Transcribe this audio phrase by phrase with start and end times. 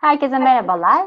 [0.00, 1.06] Herkese merhabalar.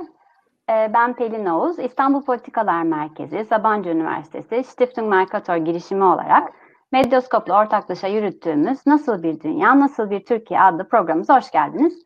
[0.70, 6.54] Ee, ben Pelin Oğuz, İstanbul Politikalar Merkezi, Sabancı Üniversitesi, Stiftung Mercator girişimi olarak
[6.92, 12.04] Medyaskop'la ortaklaşa yürüttüğümüz Nasıl Bir Dünya, Nasıl Bir Türkiye adlı programımıza hoş geldiniz.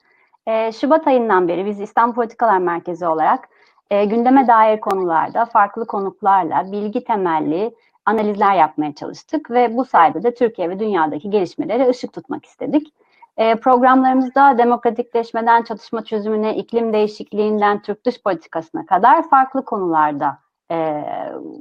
[0.47, 3.49] Ee, Şubat ayından beri biz İstanbul Politikalar Merkezi olarak
[3.89, 7.75] e, gündeme dair konularda farklı konuklarla bilgi temelli
[8.05, 12.93] analizler yapmaya çalıştık ve bu sayede de Türkiye ve dünyadaki gelişmelere ışık tutmak istedik.
[13.37, 20.37] E, programlarımızda demokratikleşmeden çatışma çözümüne, iklim değişikliğinden Türk dış politikasına kadar farklı konularda
[20.71, 21.05] e,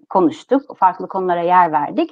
[0.08, 0.76] konuştuk.
[0.76, 2.10] Farklı konulara yer verdik.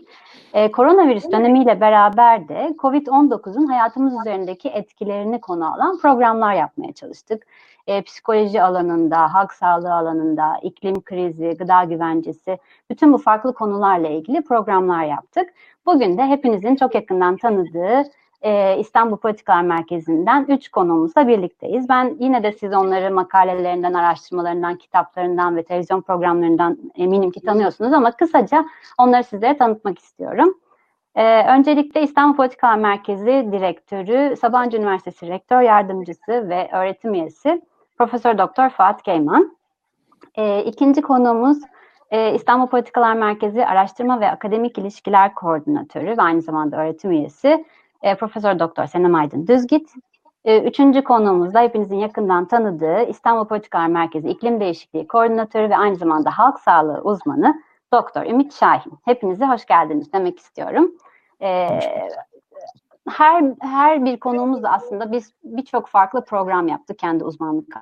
[0.52, 7.46] E, koronavirüs dönemiyle beraber de COVID-19'un hayatımız üzerindeki etkilerini konu alan programlar yapmaya çalıştık.
[7.86, 12.58] E, psikoloji alanında, halk sağlığı alanında, iklim krizi, gıda güvencesi,
[12.90, 15.54] bütün bu farklı konularla ilgili programlar yaptık.
[15.86, 18.04] Bugün de hepinizin çok yakından tanıdığı
[18.42, 21.88] e, İstanbul Politikalar Merkezi'nden üç konuğumuzla birlikteyiz.
[21.88, 28.12] Ben yine de siz onları makalelerinden, araştırmalarından, kitaplarından ve televizyon programlarından eminim ki tanıyorsunuz ama
[28.12, 28.64] kısaca
[28.98, 30.54] onları sizlere tanıtmak istiyorum.
[31.14, 37.62] Ee, öncelikle İstanbul Politikalar Merkezi Direktörü, Sabancı Üniversitesi Rektör Yardımcısı ve öğretim üyesi
[37.98, 39.56] Profesör Doktor Fuat Geyman.
[40.36, 41.58] Ee, ikinci konuğumuz
[42.10, 47.64] e, İstanbul Politikalar Merkezi Araştırma ve Akademik İlişkiler Koordinatörü ve aynı zamanda öğretim üyesi
[48.02, 49.90] e, Profesör Doktor Senem Aydın Düzgit.
[50.44, 55.96] E, üçüncü konuğumuz da hepinizin yakından tanıdığı İstanbul Politikalar Merkezi İklim Değişikliği Koordinatörü ve aynı
[55.96, 58.92] zamanda halk sağlığı uzmanı Doktor Ümit Şahin.
[59.04, 60.92] Hepinize hoş geldiniz demek istiyorum.
[61.42, 61.68] E,
[63.08, 67.76] her her bir konuğumuzda aslında biz birçok farklı program yaptık kendi uzmanlık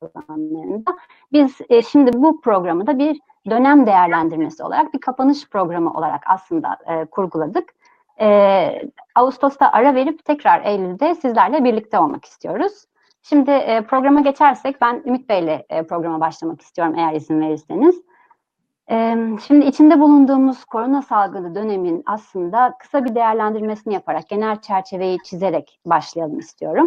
[0.00, 0.96] alanlarında.
[1.32, 3.20] Biz e, şimdi bu programı da bir
[3.50, 7.74] dönem değerlendirmesi olarak bir kapanış programı olarak aslında e, kurguladık.
[8.20, 8.82] E,
[9.14, 12.84] Ağustos'ta ara verip tekrar Eylül'de sizlerle birlikte olmak istiyoruz.
[13.22, 18.02] Şimdi e, programa geçersek ben Ümit Bey'le e, programa başlamak istiyorum eğer izin verirseniz.
[18.90, 19.16] E,
[19.46, 26.38] şimdi içinde bulunduğumuz korona salgını dönemin aslında kısa bir değerlendirmesini yaparak, genel çerçeveyi çizerek başlayalım
[26.38, 26.86] istiyorum.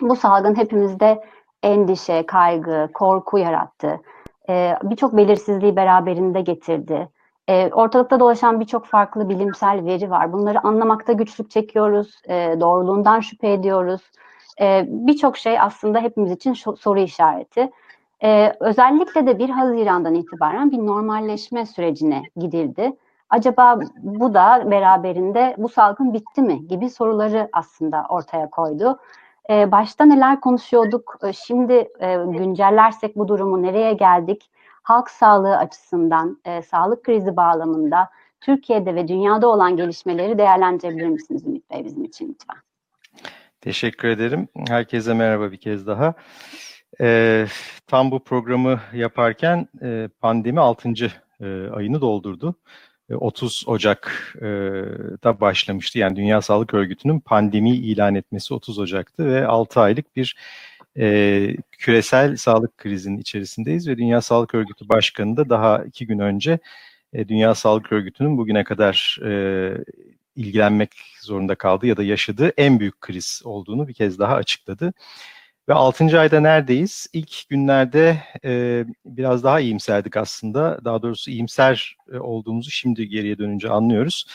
[0.00, 1.24] Bu salgın hepimizde
[1.62, 4.00] endişe, kaygı, korku yarattı.
[4.48, 7.08] E, Birçok belirsizliği beraberinde getirdi
[7.50, 10.32] e, ortalıkta dolaşan birçok farklı bilimsel veri var.
[10.32, 14.00] Bunları anlamakta güçlük çekiyoruz, e, doğruluğundan şüphe ediyoruz.
[14.60, 17.70] E, birçok şey aslında hepimiz için soru işareti.
[18.22, 22.96] E, özellikle de 1 Haziran'dan itibaren bir normalleşme sürecine gidildi.
[23.30, 28.98] Acaba bu da beraberinde bu salgın bitti mi gibi soruları aslında ortaya koydu.
[29.50, 34.50] E, başta neler konuşuyorduk, şimdi e, güncellersek bu durumu nereye geldik?
[34.82, 38.08] Halk sağlığı açısından, e, sağlık krizi bağlamında
[38.40, 42.56] Türkiye'de ve dünyada olan gelişmeleri değerlendirebilir misiniz Ümit Bey bizim için lütfen?
[43.60, 44.48] Teşekkür ederim.
[44.68, 46.14] Herkese merhaba bir kez daha.
[47.00, 47.46] E,
[47.86, 50.88] tam bu programı yaparken e, pandemi 6.
[51.40, 52.54] E, ayını doldurdu.
[53.10, 55.98] 30 e, Ocak'ta başlamıştı.
[55.98, 60.36] Yani Dünya Sağlık Örgütü'nün pandemi ilan etmesi 30 Ocak'tı ve 6 aylık bir
[60.98, 66.58] e, küresel sağlık krizinin içerisindeyiz ve Dünya Sağlık Örgütü Başkanı da daha iki gün önce
[67.12, 69.32] e, Dünya Sağlık Örgütü'nün bugüne kadar e,
[70.36, 70.90] ilgilenmek
[71.20, 74.92] zorunda kaldığı ya da yaşadığı en büyük kriz olduğunu bir kez daha açıkladı.
[75.68, 76.20] Ve 6.
[76.20, 77.06] ayda neredeyiz?
[77.12, 80.84] İlk günlerde e, biraz daha iyimserdik aslında.
[80.84, 84.26] Daha doğrusu iyimser e, olduğumuzu şimdi geriye dönünce anlıyoruz.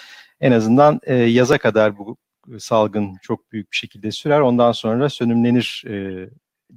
[0.42, 2.18] En azından e, yaza kadar bu
[2.60, 4.40] salgın çok büyük bir şekilde sürer.
[4.40, 6.30] Ondan sonra sönümlenir e,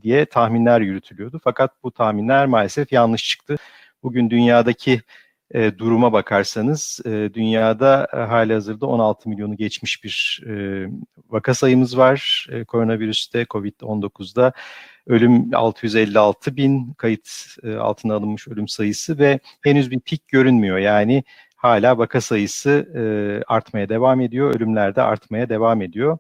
[0.03, 1.41] diye tahminler yürütülüyordu.
[1.45, 3.57] Fakat bu tahminler maalesef yanlış çıktı.
[4.03, 5.01] Bugün dünyadaki
[5.55, 10.87] e, duruma bakarsanız e, dünyada e, hali hazırda 16 milyonu geçmiş bir e,
[11.29, 12.47] vaka sayımız var.
[12.51, 14.53] E, koronavirüste, Covid-19'da
[15.07, 17.29] ölüm 656 bin kayıt
[17.63, 20.79] e, altına alınmış ölüm sayısı ve henüz bir pik görünmüyor.
[20.79, 21.25] Yani
[21.57, 23.03] hala vaka sayısı e,
[23.47, 26.19] artmaya devam ediyor, ölümler de artmaya devam ediyor.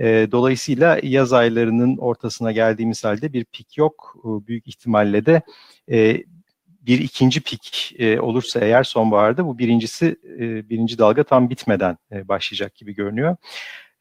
[0.00, 4.16] E, dolayısıyla yaz aylarının ortasına geldiğimiz halde bir pik yok.
[4.24, 5.42] E, büyük ihtimalle de
[5.90, 6.24] e,
[6.86, 12.28] bir ikinci pik e, olursa eğer sonbaharda bu birincisi e, birinci dalga tam bitmeden e,
[12.28, 13.36] başlayacak gibi görünüyor.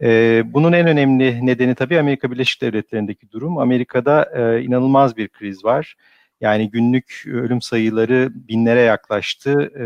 [0.02, 3.58] E, bunun en önemli nedeni tabii Amerika Birleşik Devletleri'ndeki durum.
[3.58, 5.96] Amerika'da e, inanılmaz bir kriz var.
[6.42, 9.52] Yani günlük ölüm sayıları binlere yaklaştı.
[9.76, 9.86] E,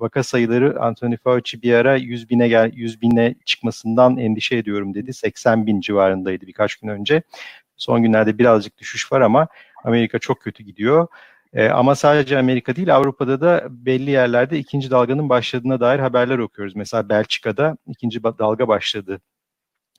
[0.00, 5.14] vaka sayıları Anthony Fauci bir ara 100 bine gel 100 bine çıkmasından endişe ediyorum dedi.
[5.14, 7.22] 80 bin civarındaydı birkaç gün önce.
[7.76, 9.48] Son günlerde birazcık düşüş var ama
[9.84, 11.06] Amerika çok kötü gidiyor.
[11.52, 16.76] E, ama sadece Amerika değil Avrupa'da da belli yerlerde ikinci dalganın başladığına dair haberler okuyoruz.
[16.76, 19.20] Mesela Belçika'da ikinci dalga başladı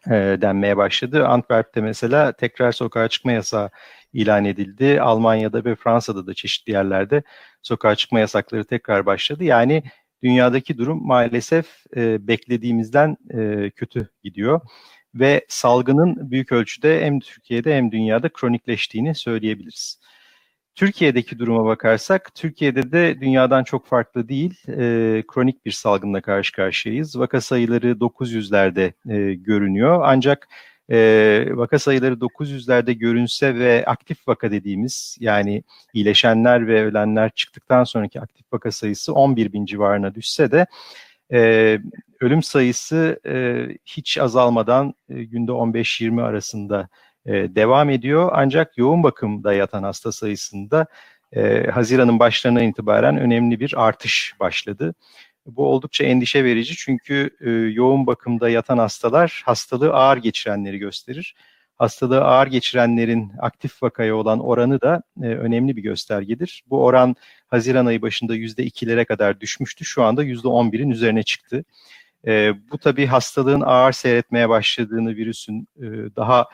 [0.07, 1.27] e, denmeye başladı.
[1.27, 3.69] Antwerp'te mesela tekrar sokağa çıkma yasağı
[4.13, 5.01] ilan edildi.
[5.01, 7.23] Almanya'da ve Fransa'da da çeşitli yerlerde
[7.61, 9.43] sokağa çıkma yasakları tekrar başladı.
[9.43, 9.83] Yani
[10.23, 14.61] dünyadaki durum maalesef e, beklediğimizden e, kötü gidiyor
[15.15, 19.99] ve salgının büyük ölçüde hem Türkiye'de hem dünyada kronikleştiğini söyleyebiliriz.
[20.75, 27.19] Türkiye'deki duruma bakarsak, Türkiye'de de dünyadan çok farklı değil, e, kronik bir salgınla karşı karşıyayız.
[27.19, 30.47] Vaka sayıları 900'lerde e, görünüyor ancak
[30.91, 35.63] e, vaka sayıları 900'lerde görünse ve aktif vaka dediğimiz yani
[35.93, 40.65] iyileşenler ve ölenler çıktıktan sonraki aktif vaka sayısı 11 bin civarına düşse de
[41.33, 41.79] e,
[42.21, 46.89] ölüm sayısı e, hiç azalmadan e, günde 15-20 arasında
[47.25, 48.29] e, devam ediyor.
[48.33, 50.85] Ancak yoğun bakımda yatan hasta sayısında
[51.35, 54.95] e, Haziran'ın başlarına itibaren önemli bir artış başladı.
[55.45, 61.35] Bu oldukça endişe verici çünkü e, yoğun bakımda yatan hastalar hastalığı ağır geçirenleri gösterir.
[61.75, 66.63] Hastalığı ağır geçirenlerin aktif vakaya olan oranı da e, önemli bir göstergedir.
[66.69, 67.15] Bu oran
[67.47, 69.85] Haziran ayı başında %2'lere kadar düşmüştü.
[69.85, 71.63] Şu anda %11'in üzerine çıktı.
[72.27, 75.85] E, bu tabii hastalığın ağır seyretmeye başladığını, virüsün e,
[76.15, 76.45] daha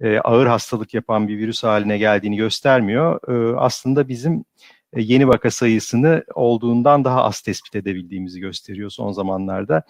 [0.00, 3.20] e, ağır hastalık yapan bir virüs haline geldiğini göstermiyor.
[3.28, 4.44] E, aslında bizim
[4.92, 9.82] e, yeni vaka sayısını olduğundan daha az tespit edebildiğimizi gösteriyor son zamanlarda.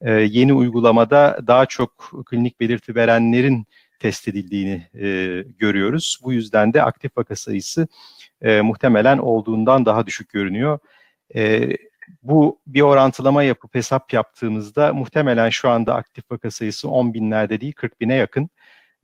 [0.00, 3.66] E, yeni uygulamada daha çok klinik belirti verenlerin
[3.98, 5.06] test edildiğini e,
[5.58, 6.18] görüyoruz.
[6.22, 7.88] Bu yüzden de aktif vaka sayısı
[8.42, 10.78] e, muhtemelen olduğundan daha düşük görünüyor.
[11.34, 11.70] E,
[12.22, 17.72] bu bir orantılama yapıp hesap yaptığımızda muhtemelen şu anda aktif vaka sayısı 10 binlerde değil
[17.72, 18.50] 40 bine yakın.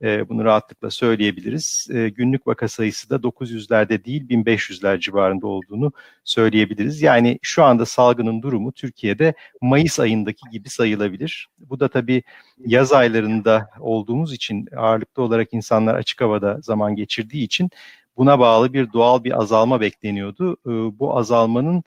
[0.03, 1.87] E, bunu rahatlıkla söyleyebiliriz.
[1.93, 5.91] E, günlük vaka sayısı da 900'lerde değil 1500'ler civarında olduğunu
[6.23, 7.01] söyleyebiliriz.
[7.01, 11.47] Yani şu anda salgının durumu Türkiye'de Mayıs ayındaki gibi sayılabilir.
[11.59, 12.23] Bu da tabii
[12.65, 17.69] yaz aylarında olduğumuz için ağırlıklı olarak insanlar açık havada zaman geçirdiği için
[18.17, 20.57] buna bağlı bir doğal bir azalma bekleniyordu.
[20.65, 21.83] E, bu azalmanın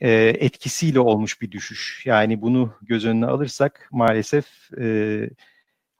[0.00, 0.10] e,
[0.40, 2.02] etkisiyle olmuş bir düşüş.
[2.06, 4.46] Yani bunu göz önüne alırsak maalesef
[4.80, 5.30] e,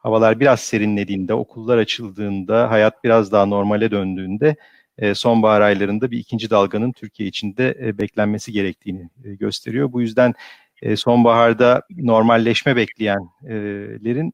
[0.06, 4.56] havalar biraz serinlediğinde, okullar açıldığında, hayat biraz daha normale döndüğünde
[4.99, 9.93] e, sonbahar aylarında bir ikinci dalganın Türkiye içinde e, beklenmesi gerektiğini e, gösteriyor.
[9.93, 10.35] Bu yüzden
[10.97, 14.32] sonbaharda normalleşme bekleyenlerin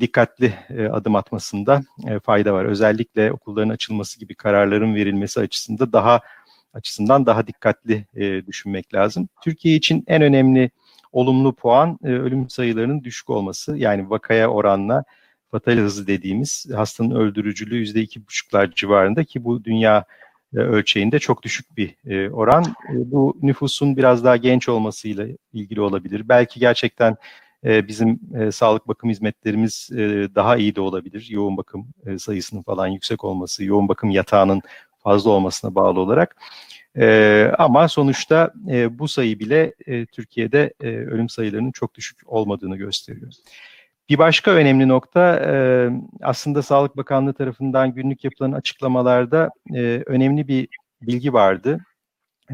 [0.00, 0.54] dikkatli
[0.92, 1.82] adım atmasında
[2.22, 2.64] fayda var.
[2.64, 6.20] Özellikle okulların açılması gibi kararların verilmesi açısında daha
[6.74, 8.06] açısından daha dikkatli
[8.46, 9.28] düşünmek lazım.
[9.42, 10.70] Türkiye için en önemli
[11.12, 13.76] olumlu puan e, ölüm sayılarının düşük olması.
[13.76, 15.04] Yani vakaya oranla
[15.50, 20.04] fatal hızı dediğimiz hastanın öldürücülüğü yüzde iki buçuklar civarında ki bu dünya
[20.54, 22.64] e, ölçeğinde çok düşük bir e, oran.
[22.64, 26.28] E, bu nüfusun biraz daha genç olmasıyla ilgili olabilir.
[26.28, 27.16] Belki gerçekten
[27.64, 29.98] e, bizim e, sağlık bakım hizmetlerimiz e,
[30.34, 31.26] daha iyi de olabilir.
[31.30, 34.62] Yoğun bakım sayısının falan yüksek olması, yoğun bakım yatağının
[34.98, 36.36] fazla olmasına bağlı olarak.
[36.98, 42.76] E, ama sonuçta e, bu sayı bile e, Türkiye'de e, ölüm sayılarının çok düşük olmadığını
[42.76, 43.32] gösteriyor.
[44.08, 45.52] Bir başka önemli nokta e,
[46.22, 50.68] aslında Sağlık Bakanlığı tarafından günlük yapılan açıklamalarda e, önemli bir
[51.02, 51.80] bilgi vardı.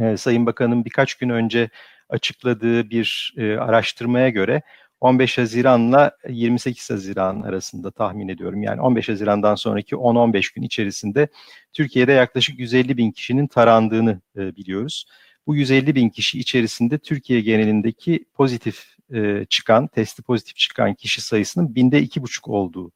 [0.01, 1.71] E, Sayın Bakan'ın birkaç gün önce
[2.09, 4.63] açıkladığı bir e, araştırmaya göre
[5.07, 8.63] 15 Haziran'la 28 Haziran arasında tahmin ediyorum.
[8.63, 11.29] Yani 15 Haziran'dan sonraki 10-15 gün içerisinde
[11.73, 15.07] Türkiye'de yaklaşık 150 bin kişinin tarandığını e, biliyoruz.
[15.47, 21.75] Bu 150 bin kişi içerisinde Türkiye genelindeki pozitif e, çıkan, testi pozitif çıkan kişi sayısının
[21.75, 22.93] binde iki buçuk olduğu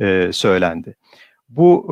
[0.00, 0.96] e, söylendi.
[1.56, 1.86] Bu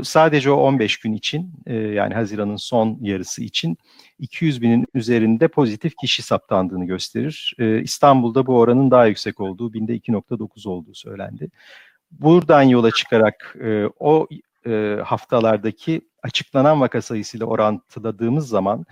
[0.00, 3.78] e, sadece o 15 gün için e, yani Haziran'ın son yarısı için
[4.18, 7.54] 200 binin üzerinde pozitif kişi saptandığını gösterir.
[7.58, 11.50] E, İstanbul'da bu oranın daha yüksek olduğu, binde 2.9 olduğu söylendi.
[12.10, 14.28] Buradan yola çıkarak e, o
[14.66, 18.86] e, haftalardaki açıklanan vaka sayısıyla orantıladığımız zaman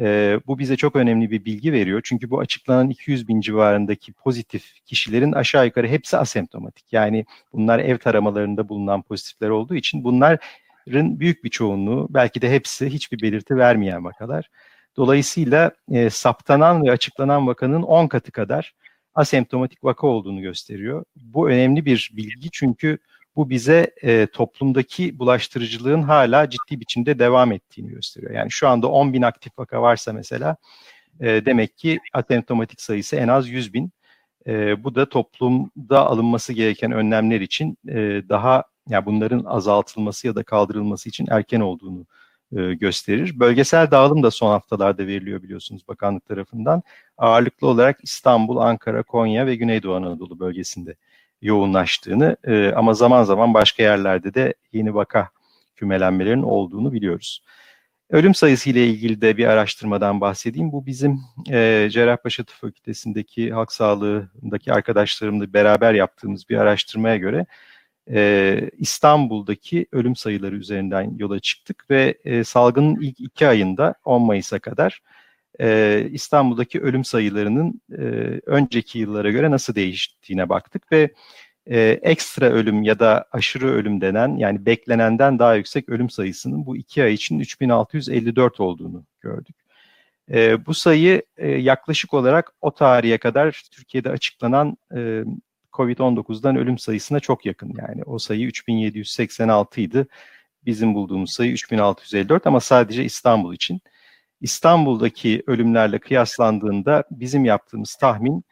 [0.00, 2.00] e, bu bize çok önemli bir bilgi veriyor.
[2.04, 6.92] Çünkü bu açıklanan 200 bin civarındaki pozitif kişilerin aşağı yukarı hepsi asemptomatik.
[6.92, 12.86] Yani bunlar ev taramalarında bulunan pozitifler olduğu için bunların büyük bir çoğunluğu belki de hepsi
[12.86, 14.50] hiçbir belirti vermeyen vakalar.
[14.96, 18.74] Dolayısıyla e, saptanan ve açıklanan vakanın 10 katı kadar
[19.14, 21.04] asemptomatik vaka olduğunu gösteriyor.
[21.16, 22.98] Bu önemli bir bilgi çünkü
[23.36, 28.32] bu bize e, toplumdaki bulaştırıcılığın hala ciddi biçimde devam ettiğini gösteriyor.
[28.32, 30.56] Yani şu anda 10 bin aktif vaka varsa mesela
[31.20, 33.92] e, demek ki asemptomatik sayısı en az 100 bin.
[34.46, 40.42] E, bu da toplumda alınması gereken önlemler için e, daha yani bunların azaltılması ya da
[40.42, 42.06] kaldırılması için erken olduğunu
[42.56, 43.40] e, gösterir.
[43.40, 46.82] Bölgesel dağılım da son haftalarda veriliyor biliyorsunuz bakanlık tarafından.
[47.18, 50.96] Ağırlıklı olarak İstanbul, Ankara, Konya ve Güneydoğu Anadolu bölgesinde
[51.42, 55.30] yoğunlaştığını e, ama zaman zaman başka yerlerde de yeni vaka
[55.76, 57.42] kümelenmelerin olduğunu biliyoruz.
[58.10, 60.72] Ölüm sayısı ile ilgili de bir araştırmadan bahsedeyim.
[60.72, 67.46] Bu bizim e, Cerrahpaşa Tıp Fakültesindeki halk sağlığındaki arkadaşlarımla beraber yaptığımız bir araştırmaya göre
[68.10, 74.58] e, İstanbul'daki ölüm sayıları üzerinden yola çıktık ve e, salgının ilk iki ayında 10 Mayıs'a
[74.58, 75.02] kadar
[75.60, 78.02] e, İstanbul'daki ölüm sayılarının e,
[78.46, 81.10] önceki yıllara göre nasıl değiştiğine baktık ve
[81.66, 86.76] e, ekstra ölüm ya da aşırı ölüm denen yani beklenenden daha yüksek ölüm sayısının bu
[86.76, 89.56] iki ay için 3654 olduğunu gördük.
[90.30, 95.24] E, bu sayı e, yaklaşık olarak o tarihe kadar Türkiye'de açıklanan e,
[95.72, 97.74] COVID-19'dan ölüm sayısına çok yakın.
[97.78, 100.06] Yani o sayı 3786 idi.
[100.66, 103.80] Bizim bulduğumuz sayı 3654 ama sadece İstanbul için.
[104.40, 108.44] İstanbul'daki ölümlerle kıyaslandığında bizim yaptığımız tahmin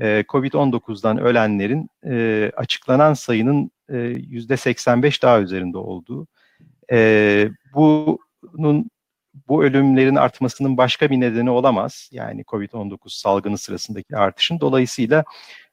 [0.00, 6.26] e, COVID-19'dan ölenlerin e, açıklanan sayının e, %85 daha üzerinde olduğu.
[6.92, 8.90] E, bunun
[9.48, 12.08] bu ölümlerin artmasının başka bir nedeni olamaz.
[12.12, 14.60] Yani COVID-19 salgını sırasındaki artışın.
[14.60, 15.24] Dolayısıyla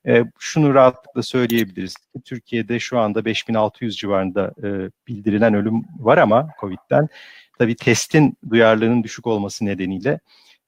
[0.08, 1.96] e, şunu rahatlıkla söyleyebiliriz.
[2.26, 4.68] Türkiye'de şu anda 5600 civarında e,
[5.08, 7.08] bildirilen ölüm var ama COVID'den
[7.62, 10.20] tabii testin duyarlılığının düşük olması nedeniyle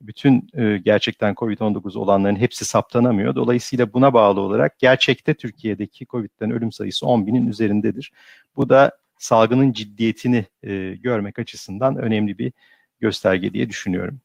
[0.01, 3.35] bütün e, gerçekten COVID-19 olanların hepsi saptanamıyor.
[3.35, 8.11] Dolayısıyla buna bağlı olarak gerçekte Türkiye'deki COVID'den ölüm sayısı 10 binin üzerindedir.
[8.55, 12.53] Bu da salgının ciddiyetini e, görmek açısından önemli bir
[12.99, 14.21] gösterge diye düşünüyorum.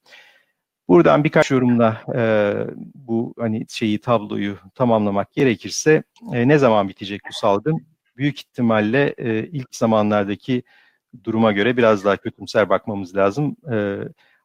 [0.89, 2.53] Buradan birkaç yorumla e,
[2.95, 7.87] bu hani şeyi tabloyu tamamlamak gerekirse e, ne zaman bitecek bu salgın?
[8.17, 10.63] Büyük ihtimalle e, ilk zamanlardaki
[11.25, 13.57] duruma göre biraz daha kötümser bakmamız lazım.
[13.73, 13.99] E,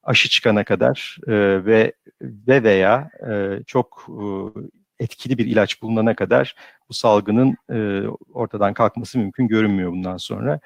[0.03, 6.55] aşı çıkana kadar e, ve ve veya e, çok e, etkili bir ilaç bulunana kadar
[6.89, 10.59] bu salgının e, ortadan kalkması mümkün görünmüyor bundan sonra.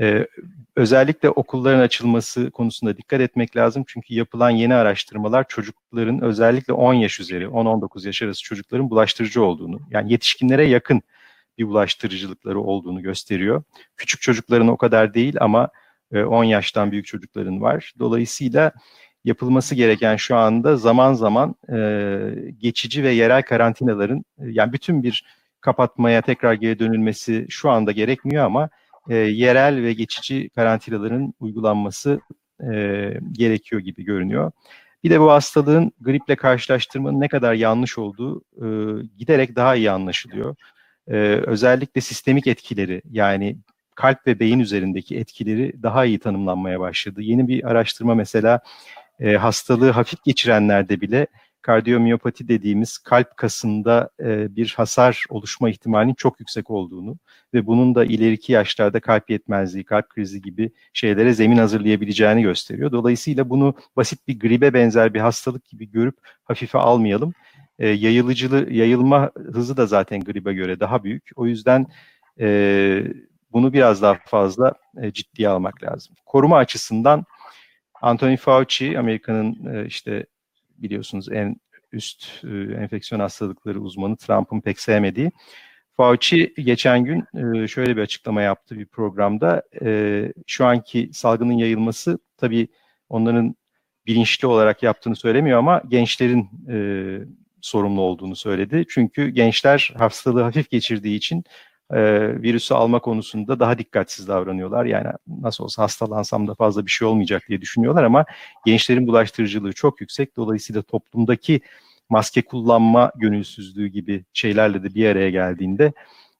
[0.00, 0.26] Ee,
[0.76, 3.84] özellikle okulların açılması konusunda dikkat etmek lazım.
[3.86, 9.80] Çünkü yapılan yeni araştırmalar çocukların özellikle 10 yaş üzeri, 10-19 yaş arası çocukların bulaştırıcı olduğunu,
[9.90, 11.02] yani yetişkinlere yakın
[11.58, 13.62] bir bulaştırıcılıkları olduğunu gösteriyor.
[13.96, 15.68] Küçük çocukların o kadar değil ama
[16.12, 17.92] 10 e, yaştan büyük çocukların var.
[17.98, 18.72] Dolayısıyla
[19.24, 22.18] yapılması gereken şu anda zaman zaman e,
[22.58, 25.24] geçici ve yerel karantinaların, e, yani bütün bir
[25.60, 28.68] kapatmaya tekrar geri dönülmesi şu anda gerekmiyor ama
[29.08, 32.20] yerel ve geçici karantinaların uygulanması
[33.32, 34.52] gerekiyor gibi görünüyor.
[35.04, 38.66] Bir de bu hastalığın griple karşılaştırmanın ne kadar yanlış olduğu e,
[39.18, 40.56] giderek daha iyi anlaşılıyor.
[41.08, 43.56] E, özellikle sistemik etkileri yani
[43.94, 47.22] kalp ve beyin üzerindeki etkileri daha iyi tanımlanmaya başladı.
[47.22, 48.60] Yeni bir araştırma mesela
[49.20, 51.26] e, hastalığı hafif geçirenlerde bile
[51.62, 57.18] kardiyomiyopati dediğimiz kalp kasında e, bir hasar oluşma ihtimalinin çok yüksek olduğunu
[57.54, 62.92] ve bunun da ileriki yaşlarda kalp yetmezliği, kalp krizi gibi şeylere zemin hazırlayabileceğini gösteriyor.
[62.92, 67.34] Dolayısıyla bunu basit bir gribe benzer bir hastalık gibi görüp hafife almayalım.
[67.78, 71.30] E, yayılıcılığı, yayılma hızı da zaten gribe göre daha büyük.
[71.36, 71.86] O yüzden
[72.40, 73.02] e,
[73.52, 76.14] bunu biraz daha fazla e, ciddiye almak lazım.
[76.26, 77.24] Koruma açısından
[78.02, 80.26] Anthony Fauci, Amerika'nın e, işte
[80.78, 81.56] biliyorsunuz en
[81.92, 82.48] üst e,
[82.82, 85.30] enfeksiyon hastalıkları uzmanı Trump'ın pek sevmediği.
[85.96, 87.24] Fauci geçen gün
[87.64, 89.62] e, şöyle bir açıklama yaptı bir programda.
[89.82, 92.68] E, şu anki salgının yayılması tabii
[93.08, 93.56] onların
[94.06, 96.76] bilinçli olarak yaptığını söylemiyor ama gençlerin e,
[97.66, 98.84] sorumlu olduğunu söyledi.
[98.88, 101.44] Çünkü gençler hastalığı hafif geçirdiği için
[101.90, 101.98] e,
[102.42, 104.84] virüsü alma konusunda daha dikkatsiz davranıyorlar.
[104.84, 108.24] Yani nasıl olsa hastalansam da fazla bir şey olmayacak diye düşünüyorlar ama
[108.66, 110.36] gençlerin bulaştırıcılığı çok yüksek.
[110.36, 111.60] Dolayısıyla toplumdaki
[112.08, 115.92] maske kullanma gönülsüzlüğü gibi şeylerle de bir araya geldiğinde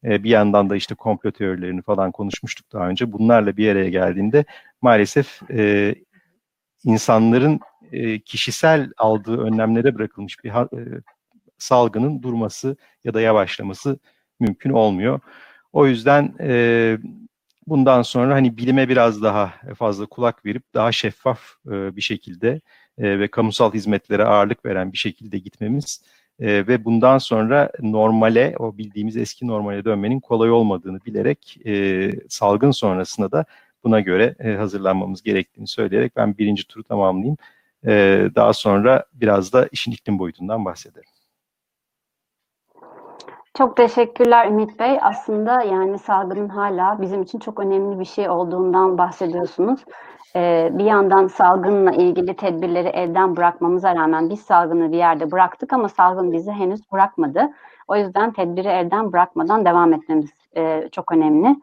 [0.04, 3.12] e, bir yandan da işte komplo teorilerini falan konuşmuştuk daha önce.
[3.12, 4.44] Bunlarla bir araya geldiğinde
[4.82, 5.94] maalesef e,
[6.84, 7.60] insanların
[7.92, 11.02] e, kişisel aldığı önlemlere bırakılmış bir e,
[11.58, 13.98] salgının durması ya da yavaşlaması
[14.40, 15.20] mümkün olmuyor.
[15.72, 16.98] O yüzden e,
[17.66, 22.60] bundan sonra hani bilime biraz daha fazla kulak verip daha şeffaf e, bir şekilde
[22.98, 26.02] e, ve kamusal hizmetlere ağırlık veren bir şekilde gitmemiz
[26.40, 32.70] e, ve bundan sonra normale, o bildiğimiz eski normale dönmenin kolay olmadığını bilerek e, salgın
[32.70, 33.44] sonrasında da
[33.84, 37.36] buna göre e, hazırlanmamız gerektiğini söyleyerek ben birinci turu tamamlayayım.
[37.86, 37.92] E,
[38.34, 41.15] daha sonra biraz da işin iklim boyutundan bahsederim.
[43.58, 44.98] Çok teşekkürler Ümit Bey.
[45.02, 49.80] Aslında yani salgının hala bizim için çok önemli bir şey olduğundan bahsediyorsunuz.
[50.36, 55.88] e, bir yandan salgınla ilgili tedbirleri elden bırakmamıza rağmen biz salgını bir yerde bıraktık ama
[55.88, 57.50] salgın bizi henüz bırakmadı.
[57.88, 61.56] O yüzden tedbiri elden bırakmadan devam etmemiz e, çok önemli.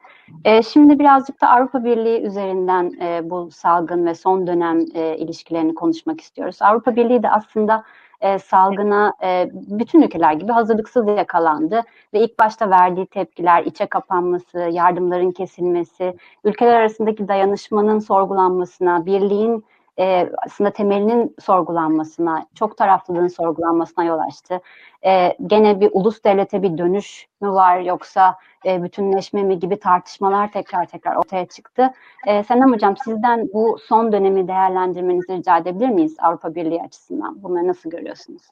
[0.46, 5.76] E, şimdi birazcık da Avrupa Birliği üzerinden e, bu salgın ve son dönem e, ilişkilerini
[5.76, 6.58] konuşmak istiyoruz.
[6.62, 7.84] Avrupa Birliği de aslında
[8.24, 11.82] e, salgına e, bütün ülkeler gibi hazırlıksız yakalandı
[12.13, 19.65] ve ilk başta verdiği tepkiler, içe kapanması, yardımların kesilmesi, ülkeler arasındaki dayanışmanın sorgulanmasına, birliğin
[20.00, 24.62] e, aslında temelinin sorgulanmasına, çok taraflılığın sorgulanmasına yol açtı.
[25.06, 30.52] E, gene bir ulus devlete bir dönüş mü var yoksa e, bütünleşme mi gibi tartışmalar
[30.52, 31.94] tekrar tekrar ortaya çıktı.
[32.28, 37.44] E, Senem Hocam sizden bu son dönemi değerlendirmenizi rica edebilir miyiz Avrupa Birliği açısından?
[37.44, 38.44] Bunları nasıl görüyorsunuz?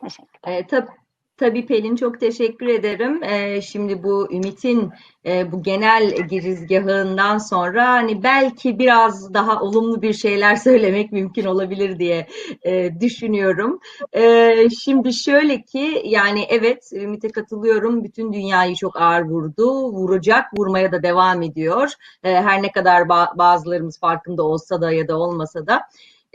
[0.00, 0.52] Teşekkürler.
[0.58, 1.07] E, tabii.
[1.38, 3.22] Tabii Pelin çok teşekkür ederim.
[3.22, 4.90] Ee, şimdi bu Ümit'in
[5.26, 11.98] e, bu genel girizgahından sonra hani belki biraz daha olumlu bir şeyler söylemek mümkün olabilir
[11.98, 12.26] diye
[12.62, 13.80] e, düşünüyorum.
[14.12, 18.04] E, şimdi şöyle ki yani evet Ümit'e katılıyorum.
[18.04, 19.92] Bütün dünyayı çok ağır vurdu.
[19.92, 21.92] Vuracak, vurmaya da devam ediyor.
[22.24, 25.80] E, her ne kadar ba- bazılarımız farkında olsa da ya da olmasa da.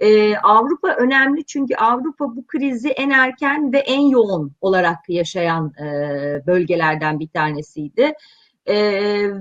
[0.04, 5.88] Ee, Avrupa önemli çünkü Avrupa bu krizi en erken ve en yoğun olarak yaşayan e,
[6.48, 8.14] bölgelerden bir tanesiydi.
[8.66, 8.76] E,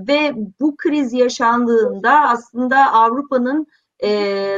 [0.07, 3.67] ve bu kriz yaşandığında aslında Avrupa'nın
[4.03, 4.09] e,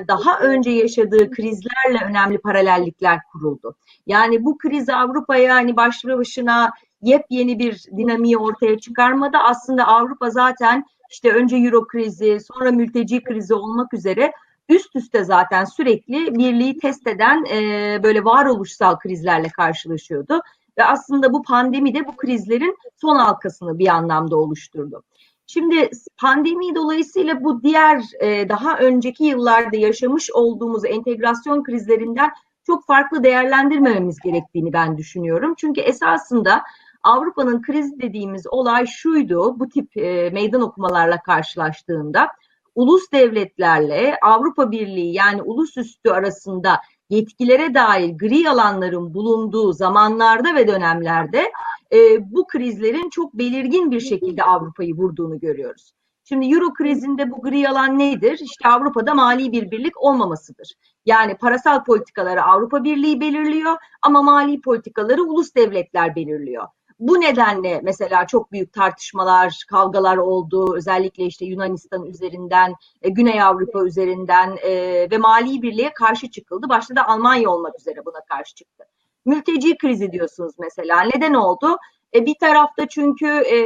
[0.07, 3.75] daha önce yaşadığı krizlerle önemli paralellikler kuruldu.
[4.07, 6.71] Yani bu kriz Avrupa'ya hani başlı başına
[7.01, 9.37] yepyeni bir dinamiği ortaya çıkarmadı.
[9.37, 14.31] Aslında Avrupa zaten işte önce Euro krizi, sonra mülteci krizi olmak üzere
[14.69, 20.41] üst üste zaten sürekli birliği test eden e, böyle varoluşsal krizlerle karşılaşıyordu.
[20.77, 25.03] Ve aslında bu pandemi de bu krizlerin son halkasını bir anlamda oluşturdu.
[25.47, 32.31] Şimdi pandemi dolayısıyla bu diğer e, daha önceki yıllarda yaşamış olduğumuz entegrasyon krizlerinden
[32.65, 35.53] çok farklı değerlendirmememiz gerektiğini ben düşünüyorum.
[35.57, 36.63] Çünkü esasında
[37.03, 42.27] Avrupa'nın kriz dediğimiz olay şuydu bu tip e, meydan okumalarla karşılaştığında
[42.75, 50.67] ulus devletlerle Avrupa Birliği yani ulus üstü arasında yetkilere dair gri alanların bulunduğu zamanlarda ve
[50.67, 51.51] dönemlerde
[51.93, 55.91] e, bu krizlerin çok belirgin bir şekilde Avrupa'yı vurduğunu görüyoruz.
[56.23, 58.39] Şimdi Euro krizinde bu gri alan nedir?
[58.41, 60.73] İşte Avrupa'da mali bir birlik olmamasıdır.
[61.05, 66.67] Yani parasal politikaları Avrupa Birliği belirliyor ama mali politikaları ulus devletler belirliyor.
[66.99, 70.75] Bu nedenle mesela çok büyük tartışmalar, kavgalar oldu.
[70.75, 74.71] Özellikle işte Yunanistan üzerinden, e, Güney Avrupa üzerinden e,
[75.11, 76.69] ve mali birliğe karşı çıkıldı.
[76.69, 78.83] Başta da Almanya olmak üzere buna karşı çıktı.
[79.25, 81.01] Mülteci krizi diyorsunuz mesela.
[81.01, 81.77] Neden oldu?
[82.15, 83.57] E, bir tarafta çünkü e,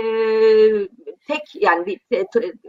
[1.27, 2.25] tek yani bir, e,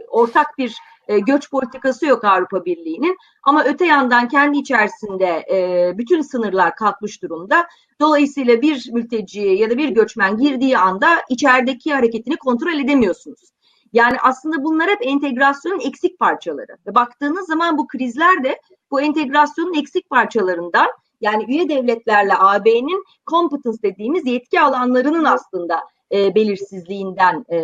[0.07, 0.77] ortak bir
[1.11, 3.17] e, göç politikası yok Avrupa Birliği'nin.
[3.43, 7.67] Ama öte yandan kendi içerisinde e, bütün sınırlar kalkmış durumda.
[8.01, 13.51] Dolayısıyla bir mülteci ya da bir göçmen girdiği anda içerideki hareketini kontrol edemiyorsunuz.
[13.93, 16.77] Yani aslında bunlar hep entegrasyonun eksik parçaları.
[16.87, 20.87] Ve baktığınız zaman bu krizler de bu entegrasyonun eksik parçalarından
[21.21, 27.57] yani üye devletlerle AB'nin competence dediğimiz yetki alanlarının aslında e, belirsizliğinden e,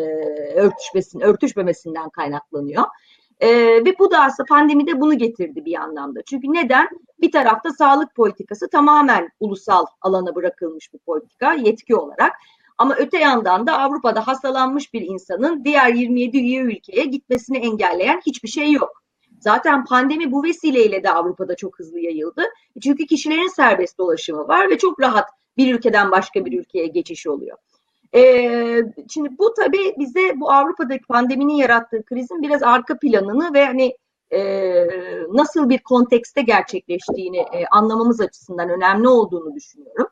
[0.55, 2.83] örtüşmesin, örtüşmemesinden kaynaklanıyor.
[3.39, 3.49] E,
[3.85, 6.21] ve bu da aslında pandemide bunu getirdi bir anlamda.
[6.29, 6.89] Çünkü neden?
[7.21, 12.33] Bir tarafta sağlık politikası tamamen ulusal alana bırakılmış bir politika yetki olarak.
[12.77, 18.49] Ama öte yandan da Avrupa'da hastalanmış bir insanın diğer 27 üye ülkeye gitmesini engelleyen hiçbir
[18.49, 19.03] şey yok.
[19.39, 22.43] Zaten pandemi bu vesileyle de Avrupa'da çok hızlı yayıldı.
[22.83, 27.57] Çünkü kişilerin serbest dolaşımı var ve çok rahat bir ülkeden başka bir ülkeye geçiş oluyor.
[28.15, 33.97] Ee, şimdi bu tabii bize bu Avrupa'daki pandeminin yarattığı krizin biraz arka planını ve hani
[34.31, 34.39] e,
[35.31, 40.07] nasıl bir kontekste gerçekleştiğini e, anlamamız açısından önemli olduğunu düşünüyorum.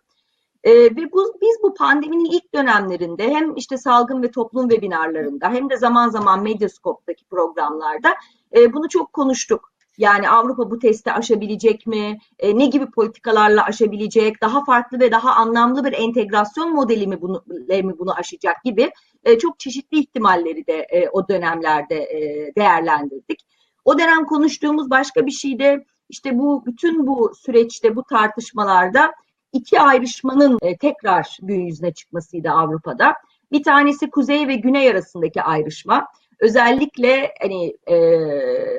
[0.63, 5.69] E, ve bu, biz bu pandeminin ilk dönemlerinde hem işte salgın ve toplum webinarlarında hem
[5.69, 8.09] de zaman zaman Medyascope'daki programlarda
[8.55, 9.74] e, bunu çok konuştuk.
[9.97, 12.19] Yani Avrupa bu testi aşabilecek mi?
[12.39, 14.41] E, ne gibi politikalarla aşabilecek?
[14.41, 18.91] Daha farklı ve daha anlamlı bir entegrasyon modeli mi bunu, mi bunu aşacak gibi
[19.23, 23.45] e, çok çeşitli ihtimalleri de e, o dönemlerde e, değerlendirdik.
[23.85, 29.13] O dönem konuştuğumuz başka bir şey de işte bu bütün bu süreçte bu tartışmalarda
[29.53, 33.13] iki ayrışmanın e, tekrar gün yüzüne çıkmasıydı Avrupa'da.
[33.51, 36.07] Bir tanesi kuzey ve güney arasındaki ayrışma
[36.39, 37.95] özellikle hani e,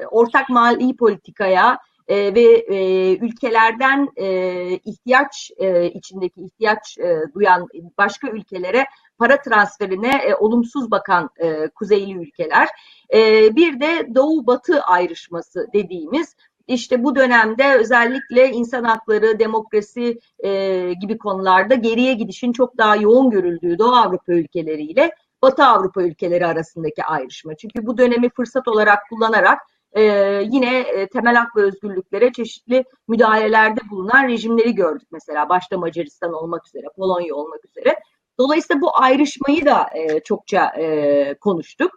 [0.07, 8.29] ortak mali politikaya e, ve e, ülkelerden e, ihtiyaç e, içindeki ihtiyaç e, duyan başka
[8.29, 8.87] ülkelere
[9.19, 12.69] para transferine e, olumsuz bakan e, kuzeyli ülkeler.
[13.15, 16.37] E, bir de doğu-batı ayrışması dediğimiz
[16.69, 23.31] işte bu dönemde özellikle insan hakları, demokrasi e, gibi konularda geriye gidişin çok daha yoğun
[23.31, 25.11] görüldüğü Doğu Avrupa ülkeleriyle
[25.43, 27.57] Batı Avrupa ülkeleri arasındaki ayrışma.
[27.57, 29.59] Çünkü bu dönemi fırsat olarak kullanarak
[29.93, 30.03] e,
[30.51, 35.49] yine e, temel hak ve özgürlüklere çeşitli müdahalelerde bulunan rejimleri gördük mesela.
[35.49, 37.97] Başta Macaristan olmak üzere, Polonya olmak üzere.
[38.39, 41.91] Dolayısıyla bu ayrışmayı da e, çokça e, konuştuk.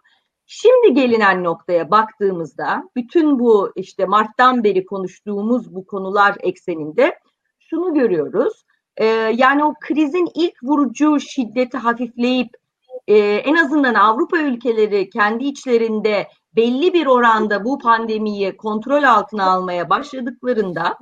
[0.46, 7.18] Şimdi gelinen noktaya baktığımızda bütün bu işte Mart'tan beri konuştuğumuz bu konular ekseninde
[7.58, 8.64] şunu görüyoruz.
[8.96, 12.59] E, yani o krizin ilk vurucu şiddeti hafifleyip
[13.06, 19.90] e, en azından Avrupa ülkeleri kendi içlerinde belli bir oranda bu pandemiyi kontrol altına almaya
[19.90, 20.96] başladıklarında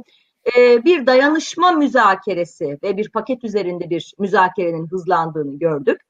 [0.57, 6.01] e, bir dayanışma müzakeresi ve bir paket üzerinde bir müzakerenin hızlandığını gördük.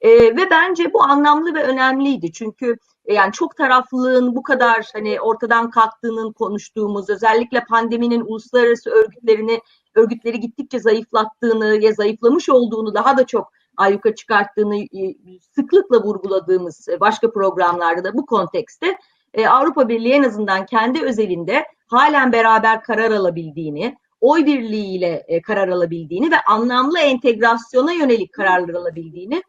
[0.00, 2.32] E, ve bence bu anlamlı ve önemliydi.
[2.32, 9.60] Çünkü e, yani çok taraflılığın bu kadar hani ortadan kalktığının konuştuğumuz özellikle pandeminin uluslararası örgütlerini
[9.94, 15.14] örgütleri gittikçe zayıflattığını ya zayıflamış olduğunu daha da çok ayyuka çıkarttığını e,
[15.54, 18.98] sıklıkla vurguladığımız e, başka programlarda da bu kontekste
[19.34, 26.30] e, Avrupa Birliği en azından kendi özelinde halen beraber karar alabildiğini, oy birliğiyle karar alabildiğini
[26.30, 29.42] ve anlamlı entegrasyona yönelik kararlar alabildiğini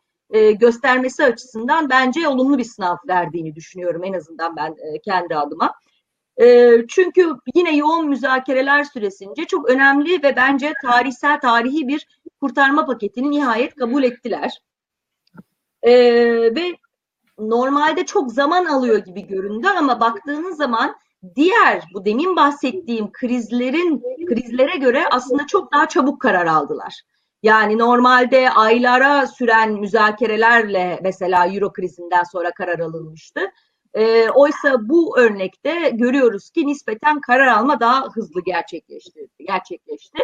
[0.60, 5.74] göstermesi açısından bence olumlu bir sınav verdiğini düşünüyorum en azından ben kendi adıma.
[6.88, 12.08] Çünkü yine yoğun müzakereler süresince çok önemli ve bence tarihsel tarihi bir
[12.41, 14.62] kurtarma paketini nihayet kabul ettiler.
[15.82, 15.93] E,
[16.56, 16.75] ve
[17.39, 20.95] normalde çok zaman alıyor gibi göründü ama baktığınız zaman
[21.36, 27.02] diğer bu demin bahsettiğim krizlerin krizlere göre aslında çok daha çabuk karar aldılar.
[27.43, 33.41] Yani normalde aylara süren müzakerelerle mesela Euro krizinden sonra karar alınmıştı.
[33.93, 39.28] E, oysa bu örnekte görüyoruz ki nispeten karar alma daha hızlı gerçekleşti.
[39.47, 40.17] gerçekleşti.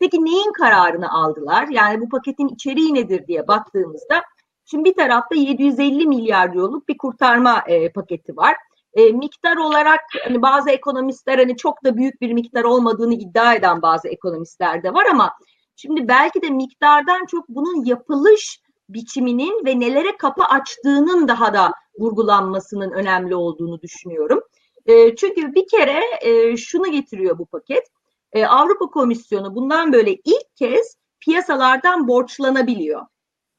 [0.00, 1.68] Peki neyin kararını aldılar?
[1.70, 4.22] Yani bu paketin içeriği nedir diye baktığımızda
[4.64, 8.56] şimdi bir tarafta 750 milyar euroluk bir kurtarma e, paketi var.
[8.94, 13.82] E, miktar olarak hani bazı ekonomistler hani çok da büyük bir miktar olmadığını iddia eden
[13.82, 15.32] bazı ekonomistler de var ama
[15.76, 22.90] şimdi belki de miktardan çok bunun yapılış biçiminin ve nelere kapı açtığının daha da vurgulanmasının
[22.90, 24.40] önemli olduğunu düşünüyorum.
[24.86, 27.84] E, çünkü bir kere e, şunu getiriyor bu paket
[28.32, 33.02] e, Avrupa Komisyonu bundan böyle ilk kez piyasalardan borçlanabiliyor.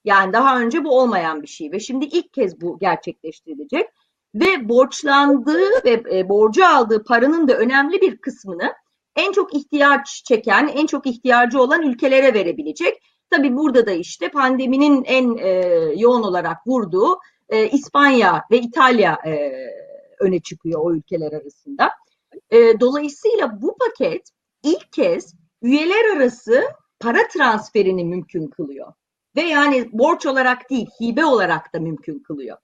[0.04, 3.89] Yani daha önce bu olmayan bir şey ve şimdi ilk kez bu gerçekleştirilecek
[4.36, 8.74] ve borçlandığı ve borcu aldığı paranın da önemli bir kısmını
[9.15, 13.04] en çok ihtiyaç çeken, en çok ihtiyacı olan ülkelere verebilecek.
[13.30, 15.28] Tabii burada da işte pandeminin en
[15.98, 19.51] yoğun olarak vurduğu e, İspanya ve İtalya e,
[20.19, 21.91] öne çıkıyor o ülkeler arasında.
[22.49, 24.29] E, dolayısıyla bu paket
[24.63, 26.63] ilk kez üyeler arası
[26.99, 28.93] para transferini mümkün kılıyor.
[29.36, 32.58] Ve yani borç olarak değil, hibe olarak da mümkün kılıyor.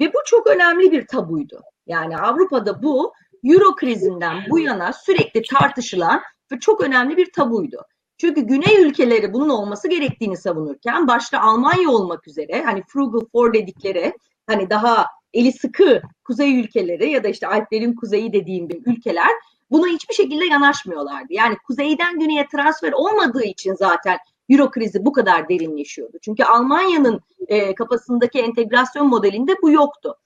[0.00, 1.60] Ve bu çok önemli bir tabuydu.
[1.86, 3.12] Yani Avrupa'da bu
[3.44, 6.20] Euro krizinden bu yana sürekli tartışılan
[6.52, 7.82] ve çok önemli bir tabuydu.
[8.20, 14.12] Çünkü Güney ülkeleri bunun olması gerektiğini savunurken başta Almanya olmak üzere hani frugal four dedikleri
[14.46, 19.30] hani daha eli sıkı kuzey ülkeleri ya da işte Alplerin kuzeyi dediğim bir ülkeler
[19.70, 21.26] buna hiçbir şekilde yanaşmıyorlardı.
[21.30, 26.18] Yani kuzeyden güneye transfer olmadığı için zaten Euro krizi bu kadar derinleşiyordu.
[26.22, 30.16] Çünkü Almanya'nın e, kafasındaki entegrasyon modelinde bu yoktu.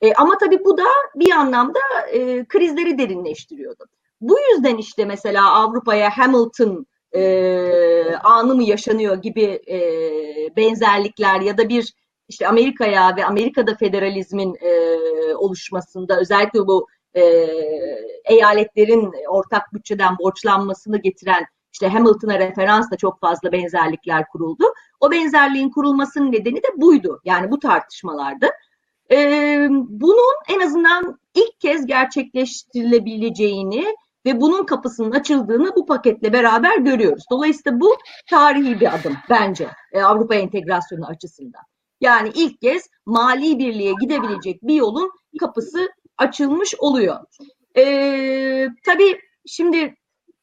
[0.00, 1.80] E, ama tabii bu da bir anlamda
[2.12, 3.84] e, krizleri derinleştiriyordu.
[4.20, 9.80] Bu yüzden işte mesela Avrupa'ya Hamilton e, anı mı yaşanıyor gibi e,
[10.56, 11.94] benzerlikler ya da bir
[12.28, 14.70] işte Amerika'ya ve Amerika'da federalizmin e,
[15.34, 17.20] oluşmasında özellikle bu e,
[18.24, 24.64] eyaletlerin ortak bütçeden borçlanmasını getiren işte Hamilton'a referansla çok fazla benzerlikler kuruldu.
[25.00, 27.20] O benzerliğin kurulmasının nedeni de buydu.
[27.24, 28.46] Yani bu tartışmalardı.
[29.12, 37.24] Ee, bunun en azından ilk kez gerçekleştirilebileceğini ve bunun kapısının açıldığını bu paketle beraber görüyoruz.
[37.30, 37.96] Dolayısıyla bu
[38.30, 41.62] tarihi bir adım bence e, Avrupa entegrasyonu açısından.
[42.00, 47.16] Yani ilk kez mali birliğe gidebilecek bir yolun kapısı açılmış oluyor.
[47.76, 49.94] Ee, tabii şimdi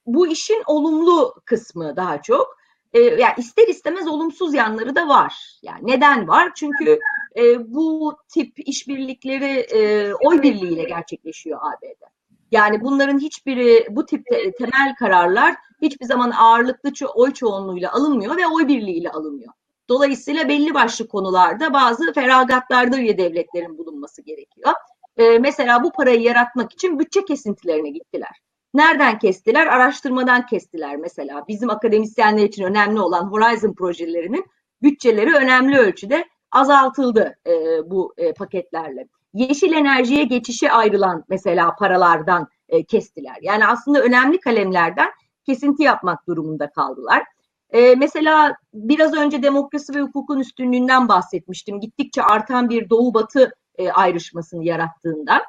[0.06, 2.58] bu işin olumlu kısmı daha çok.
[2.94, 5.60] Ee, yani ister istemez olumsuz yanları da var.
[5.62, 6.52] Yani neden var?
[6.56, 7.00] Çünkü
[7.36, 12.17] e, bu tip işbirlikleri e, oy birliğiyle gerçekleşiyor AB'de.
[12.52, 18.48] Yani bunların hiçbiri bu tip te, temel kararlar hiçbir zaman ağırlıklı oy çoğunluğuyla alınmıyor ve
[18.48, 19.54] oy birliğiyle alınıyor.
[19.90, 24.74] Dolayısıyla belli başlı konularda bazı feragatlarda üye devletlerin bulunması gerekiyor.
[25.18, 28.42] E, mesela bu parayı yaratmak için bütçe kesintilerine gittiler.
[28.74, 29.68] Nereden kestiler?
[29.68, 31.44] Araştırmadan kestiler mesela.
[31.48, 34.46] Bizim akademisyenler için önemli olan Horizon projelerinin
[34.82, 37.52] bütçeleri önemli ölçüde azaltıldı e,
[37.90, 39.08] bu e, paketlerle.
[39.34, 43.38] Yeşil enerjiye geçişe ayrılan mesela paralardan e, kestiler.
[43.42, 45.10] Yani aslında önemli kalemlerden
[45.46, 47.24] kesinti yapmak durumunda kaldılar.
[47.70, 51.80] E, mesela biraz önce demokrasi ve hukukun üstünlüğünden bahsetmiştim.
[51.80, 55.42] Gittikçe artan bir doğu-batı e, ayrışmasını yarattığından.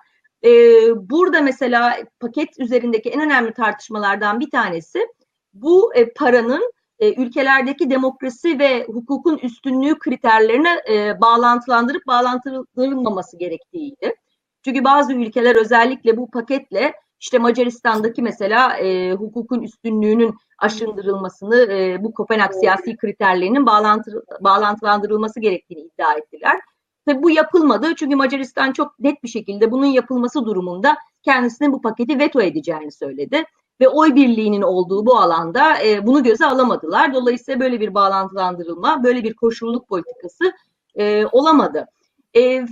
[0.44, 0.50] E,
[1.10, 5.06] burada mesela paket üzerindeki en önemli tartışmalardan bir tanesi
[5.52, 14.14] bu e, paranın e, ülkelerdeki demokrasi ve hukukun üstünlüğü kriterlerine e, bağlantılandırıp bağlantılamaması gerektiğiydi.
[14.64, 22.12] Çünkü bazı ülkeler özellikle bu paketle işte Macaristan'daki mesela e, hukukun üstünlüğünün aşındırılmasını, e, bu
[22.14, 26.60] Kopenhag siyasi kriterlerinin bağlantı, bağlantılandırılması gerektiğini iddia ettiler.
[27.06, 32.18] Tabii bu yapılmadı çünkü Macaristan çok net bir şekilde bunun yapılması durumunda kendisinin bu paketi
[32.18, 33.44] veto edeceğini söyledi.
[33.80, 37.14] Ve oy birliğinin olduğu bu alanda e, bunu göze alamadılar.
[37.14, 40.52] Dolayısıyla böyle bir bağlantılandırılma, böyle bir koşulluluk politikası
[40.96, 41.86] e, olamadı.
[42.34, 42.66] E,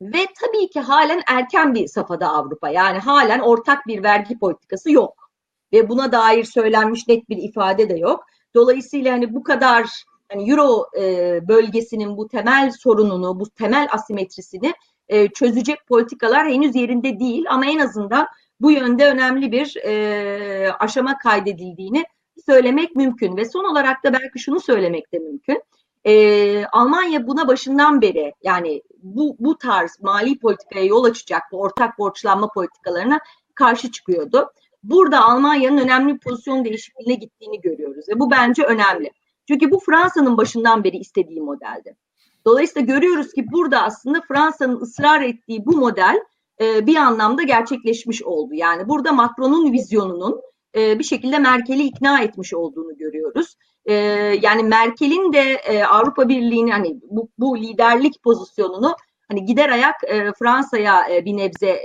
[0.00, 2.68] ve tabii ki halen erken bir safhada Avrupa.
[2.68, 5.30] Yani halen ortak bir vergi politikası yok.
[5.72, 8.24] Ve buna dair söylenmiş net bir ifade de yok.
[8.54, 14.74] Dolayısıyla hani bu kadar hani Euro e, bölgesinin bu temel sorununu, bu temel asimetrisini
[15.08, 17.44] e, çözecek politikalar henüz yerinde değil.
[17.50, 18.26] Ama en azından
[18.60, 22.04] bu yönde önemli bir e, aşama kaydedildiğini
[22.46, 23.36] söylemek mümkün.
[23.36, 25.62] Ve son olarak da belki şunu söylemek de mümkün.
[26.04, 31.98] E, Almanya buna başından beri yani bu, bu tarz mali politikaya yol açacak bu ortak
[31.98, 33.20] borçlanma politikalarına
[33.54, 34.52] karşı çıkıyordu.
[34.82, 39.10] Burada Almanya'nın önemli pozisyon değişikliğine gittiğini görüyoruz ve bu bence önemli.
[39.48, 41.96] Çünkü bu Fransa'nın başından beri istediği modeldi.
[42.44, 46.16] Dolayısıyla görüyoruz ki burada aslında Fransa'nın ısrar ettiği bu model
[46.60, 48.54] e, bir anlamda gerçekleşmiş oldu.
[48.54, 50.40] Yani burada Macron'un vizyonunun
[50.76, 53.56] e, bir şekilde Merkel'i ikna etmiş olduğunu görüyoruz.
[53.84, 53.94] E,
[54.42, 58.94] yani Merkel'in de Avrupa Birliği'nin hani bu, bu liderlik pozisyonunu
[59.28, 59.96] hani gider ayak
[60.38, 61.82] Fransa'ya bir nebze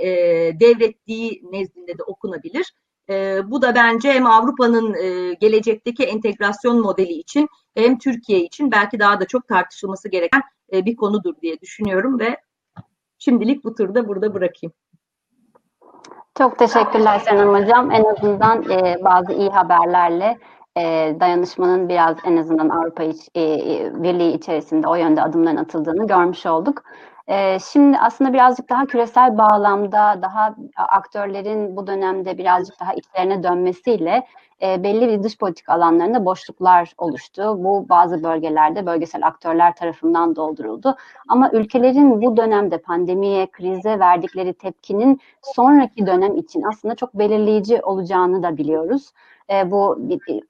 [0.60, 2.74] devrettiği nezdinde de okunabilir.
[3.44, 4.92] Bu da bence hem Avrupa'nın
[5.40, 11.34] gelecekteki entegrasyon modeli için hem Türkiye için belki daha da çok tartışılması gereken bir konudur
[11.42, 12.36] diye düşünüyorum ve
[13.24, 14.72] şimdilik bu turda burada bırakayım.
[16.38, 17.90] Çok teşekkürler Senem Hocam.
[17.90, 20.38] En azından e, bazı iyi haberlerle
[20.76, 26.06] e, dayanışmanın biraz en azından Avrupa iç, e, e Birliği içerisinde o yönde adımların atıldığını
[26.06, 26.82] görmüş olduk.
[27.28, 34.26] Ee, şimdi aslında birazcık daha küresel bağlamda daha aktörlerin bu dönemde birazcık daha içlerine dönmesiyle
[34.62, 37.64] e, belli bir dış politik alanlarında boşluklar oluştu.
[37.64, 40.96] Bu bazı bölgelerde bölgesel aktörler tarafından dolduruldu.
[41.28, 48.42] Ama ülkelerin bu dönemde pandemiye, krize verdikleri tepkinin sonraki dönem için aslında çok belirleyici olacağını
[48.42, 49.12] da biliyoruz
[49.52, 49.98] e, bu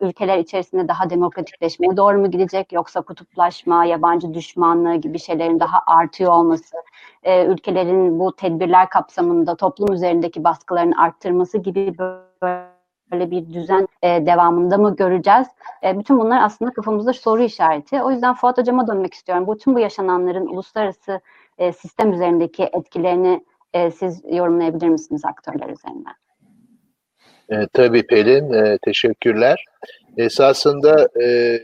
[0.01, 6.33] ülkeler içerisinde daha demokratikleşmeye doğru mu gidecek yoksa kutuplaşma, yabancı düşmanlığı gibi şeylerin daha artıyor
[6.33, 6.77] olması,
[7.23, 11.95] e, ülkelerin bu tedbirler kapsamında toplum üzerindeki baskılarını arttırması gibi
[12.43, 15.47] böyle bir düzen e, devamında mı göreceğiz?
[15.85, 18.03] E, bütün bunlar aslında kafamızda soru işareti.
[18.03, 19.55] O yüzden Fuat Hocam'a dönmek istiyorum.
[19.55, 21.21] Bütün bu yaşananların uluslararası
[21.59, 26.15] e, sistem üzerindeki etkilerini e, siz yorumlayabilir misiniz aktörler üzerinden?
[27.53, 29.65] E, tabii Pelin, e, teşekkürler.
[30.17, 31.59] Esasında e,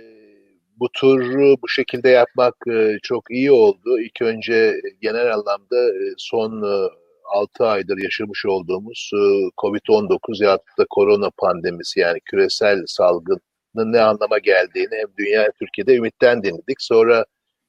[0.80, 4.00] bu turu bu şekilde yapmak e, çok iyi oldu.
[4.00, 6.88] İlk önce genel anlamda e, son e,
[7.24, 9.20] 6 aydır yaşamış olduğumuz e,
[9.56, 13.40] COVID-19 ya da korona pandemisi yani küresel salgının
[13.74, 16.76] ne anlama geldiğini hem dünya hem Türkiye'de ümitten dinledik.
[16.82, 17.24] Sonra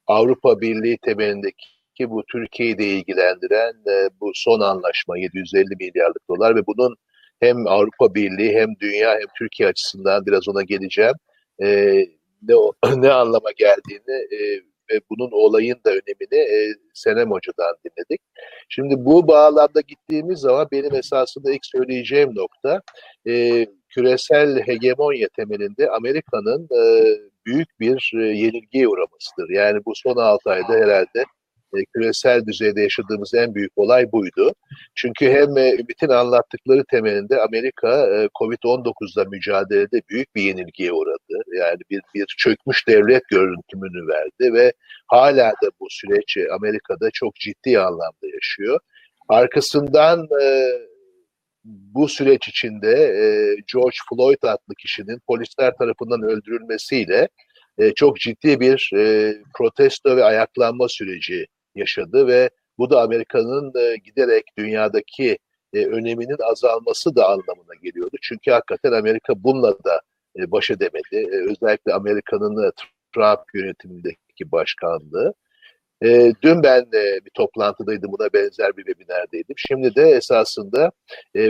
[0.07, 6.61] Avrupa Birliği temelindeki bu Türkiye'yi de ilgilendiren e, bu son anlaşma 750 milyarlık dolar ve
[6.67, 6.95] bunun
[7.39, 11.15] hem Avrupa Birliği hem dünya hem Türkiye açısından biraz ona geleceğim.
[11.61, 11.67] E,
[12.41, 12.55] ne,
[13.01, 18.21] ne anlama geldiğini e, ve bunun olayın da önemini e, Senem Hoca'dan dinledik.
[18.69, 22.81] Şimdi bu bağlamda gittiğimiz zaman benim esasında ilk söyleyeceğim nokta
[23.27, 27.03] e, küresel hegemonya temelinde Amerika'nın e,
[27.45, 29.49] büyük bir e, yenilgiye uğramasıdır.
[29.49, 31.23] Yani bu son 6 ayda herhalde
[31.77, 34.53] e, küresel düzeyde yaşadığımız en büyük olay buydu.
[34.95, 41.43] Çünkü hem e, Ümit'in anlattıkları temelinde Amerika e, Covid-19'la mücadelede büyük bir yenilgiye uğradı.
[41.57, 44.73] Yani bir, bir çökmüş devlet görüntümünü verdi ve
[45.07, 48.79] hala da bu süreç Amerika'da çok ciddi anlamda yaşıyor.
[49.29, 50.27] Arkasından
[51.63, 52.91] bu süreç içinde
[53.73, 57.27] George Floyd adlı kişinin polisler tarafından öldürülmesiyle
[57.79, 61.45] e, çok ciddi bir e, protesto ve ayaklanma süreci
[61.79, 65.37] yaşadı ve bu da Amerika'nın e, giderek dünyadaki
[65.73, 68.17] e, öneminin azalması da anlamına geliyordu.
[68.21, 70.01] Çünkü hakikaten Amerika bununla da
[70.39, 71.29] e, baş edemedi.
[71.49, 72.71] Özellikle Amerika'nın
[73.15, 75.33] Trump yönetimindeki başkanlığı.
[76.41, 79.55] Dün ben e, bir toplantıdaydım, buna benzer bir webinerdeydim.
[79.57, 80.91] Şimdi de esasında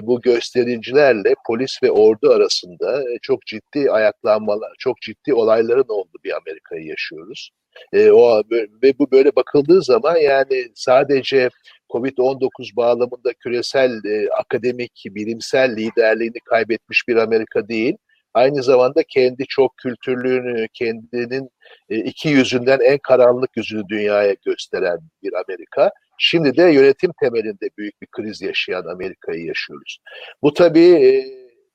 [0.02, 6.86] bu göstericilerle polis ve ordu arasında çok ciddi ayaklanmalar, çok ciddi olayların olduğu bir Amerika'yı
[6.86, 7.52] yaşıyoruz.
[7.94, 8.44] E, o
[8.84, 11.50] ve bu böyle bakıldığı zaman yani sadece
[11.90, 17.98] Covid-19 bağlamında küresel e, akademik, bilimsel liderliğini kaybetmiş bir Amerika değil,
[18.34, 21.50] aynı zamanda kendi çok kültürlüğünü, kendinin
[21.90, 25.92] e, iki yüzünden en karanlık yüzünü dünyaya gösteren bir Amerika.
[26.18, 30.00] Şimdi de yönetim temelinde büyük bir kriz yaşayan Amerika'yı yaşıyoruz.
[30.42, 31.12] Bu tabii e,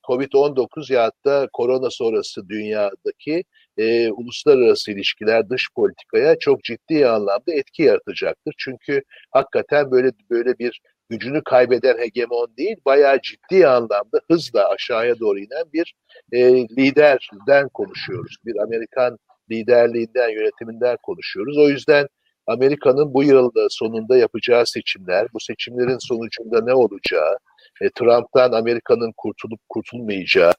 [0.09, 3.45] Covid-19 ya da korona sonrası dünyadaki
[3.79, 8.55] e, uluslararası ilişkiler, dış politikaya çok ciddi anlamda etki yaratacaktır.
[8.59, 15.39] Çünkü hakikaten böyle böyle bir gücünü kaybeden hegemon değil, bayağı ciddi anlamda hızla aşağıya doğru
[15.39, 15.95] inen bir
[16.33, 18.37] e, liderden konuşuyoruz.
[18.47, 19.19] Bir Amerikan
[19.51, 21.59] liderliğinden, yönetiminden konuşuyoruz.
[21.59, 22.07] O yüzden
[22.47, 27.39] Amerika'nın bu yıl sonunda yapacağı seçimler, bu seçimlerin sonucunda ne olacağı,
[27.81, 30.53] e, Trump'tan Amerika'nın kurtulup kurtulmayacağı,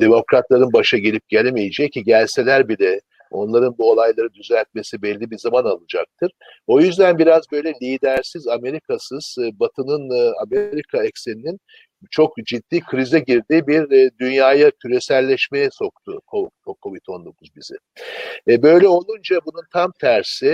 [0.00, 3.00] demokratların başa gelip gelemeyeceği ki gelseler bile
[3.32, 6.32] onların bu olayları düzeltmesi belli bir zaman alacaktır.
[6.66, 11.60] O yüzden biraz böyle lidersiz, Amerikasız, e, Batı'nın e, Amerika ekseninin
[12.10, 16.20] çok ciddi krize girdiği bir e, dünyaya küreselleşmeye soktu
[16.66, 17.74] Covid-19 bizi.
[18.62, 20.48] Böyle olunca bunun tam tersi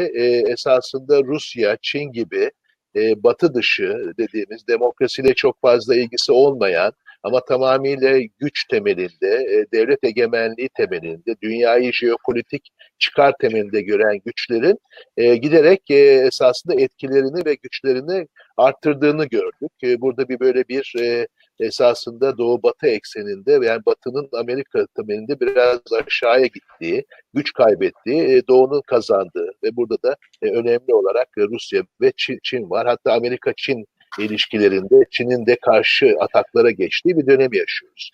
[0.48, 2.50] esasında Rusya, Çin gibi
[2.96, 10.04] e, batı dışı dediğimiz demokrasiyle çok fazla ilgisi olmayan ama tamamıyla güç temelinde, e, devlet
[10.04, 14.78] egemenliği temelinde, dünyayı jeopolitik çıkar temelinde gören güçlerin
[15.16, 19.72] e, giderek e, esasında etkilerini ve güçlerini arttırdığını gördük.
[19.82, 21.26] E, burada bir böyle bir e,
[21.60, 29.50] esasında Doğu-Batı ekseninde yani Batı'nın Amerika temelinde biraz aşağıya gittiği, güç kaybettiği, e, Doğu'nun kazandığı
[29.64, 32.86] ve burada da e, önemli olarak Rusya ve Çin, Çin var.
[32.86, 33.84] Hatta Amerika-Çin
[34.18, 38.10] ilişkilerinde Çin'in de karşı ataklara geçtiği bir dönem yaşıyoruz.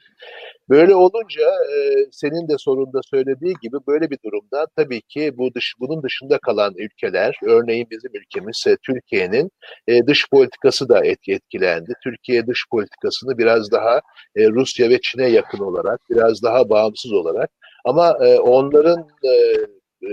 [0.69, 5.75] Böyle olunca e, senin de sorunda söylediği gibi böyle bir durumda tabii ki bu dış
[5.81, 9.51] bunun dışında kalan ülkeler, örneğin bizim ülkemiz e, Türkiye'nin
[9.89, 11.93] e, dış politikası da etki etkilendi.
[12.05, 14.01] Türkiye dış politikasını biraz daha
[14.37, 17.51] e, Rusya ve Çin'e yakın olarak, biraz daha bağımsız olarak
[17.85, 19.31] ama e, onların e,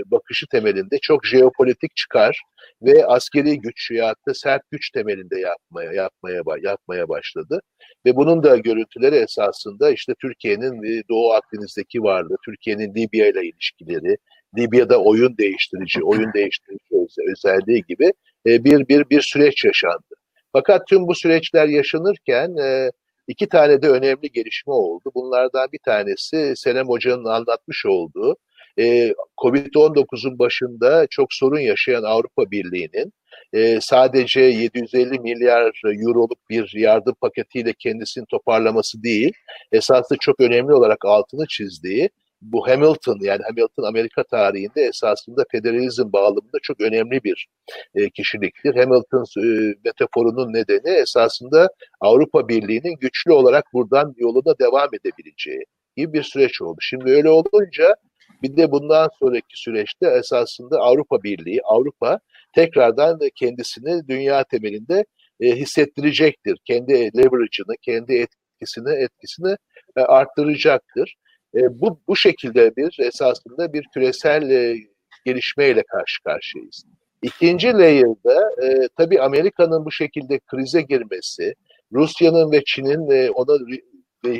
[0.06, 2.42] bakışı temelinde çok jeopolitik çıkar
[2.82, 7.60] ve askeri güç ya da sert güç temelinde yapmaya yapmaya yapmaya başladı.
[8.06, 14.16] Ve bunun da görüntüleri esasında işte Türkiye'nin e, Doğu Akdeniz'deki varlığı, Türkiye'nin Libya ile ilişkileri,
[14.58, 16.82] Libya'da oyun değiştirici, oyun değiştirici
[17.30, 18.12] özelliği gibi
[18.46, 20.14] e, bir bir bir süreç yaşandı.
[20.52, 22.90] Fakat tüm bu süreçler yaşanırken e,
[23.28, 25.10] iki tane de önemli gelişme oldu.
[25.14, 28.36] Bunlardan bir tanesi Senem Hoca'nın anlatmış olduğu
[28.78, 33.12] e, Covid-19'un başında çok sorun yaşayan Avrupa Birliği'nin
[33.52, 39.32] e, sadece 750 milyar euroluk bir yardım paketiyle kendisini toparlaması değil,
[39.72, 42.10] esasında çok önemli olarak altını çizdiği
[42.42, 47.46] bu Hamilton yani Hamilton Amerika tarihinde esasında federalizm bağlamında çok önemli bir
[47.94, 48.74] e, kişiliktir.
[48.74, 51.68] Hamilton e, metaforunun nedeni esasında
[52.00, 55.64] Avrupa Birliği'nin güçlü olarak buradan yoluna devam edebileceği
[55.96, 56.78] gibi bir süreç oldu.
[56.80, 57.96] Şimdi öyle olunca
[58.42, 62.20] bir de bundan sonraki süreçte esasında Avrupa Birliği, Avrupa
[62.54, 65.04] tekrardan kendisini dünya temelinde
[65.40, 66.58] e, hissettirecektir.
[66.64, 69.56] Kendi leverage'ını, kendi etkisini etkisini
[69.96, 71.14] e, arttıracaktır.
[71.54, 74.76] E, bu bu şekilde bir esasında bir küresel e,
[75.24, 76.84] gelişmeyle karşı karşıyayız.
[77.22, 81.54] İkinci layer'da e, tabii Amerika'nın bu şekilde krize girmesi,
[81.92, 83.58] Rusya'nın ve Çin'in e, ona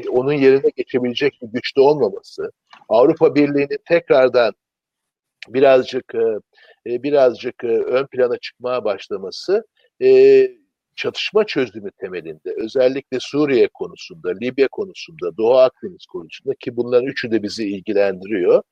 [0.08, 2.52] onun yerine geçebilecek bir güçte olmaması,
[2.88, 4.54] Avrupa Birliği'nin tekrardan
[5.48, 6.38] birazcık e,
[6.92, 9.64] e, birazcık e, ön plana çıkmaya başlaması
[10.96, 17.42] çatışma çözümü temelinde özellikle Suriye konusunda, Libya konusunda, Doğu Akdeniz konusunda ki bunların üçü de
[17.42, 18.62] bizi ilgilendiriyor.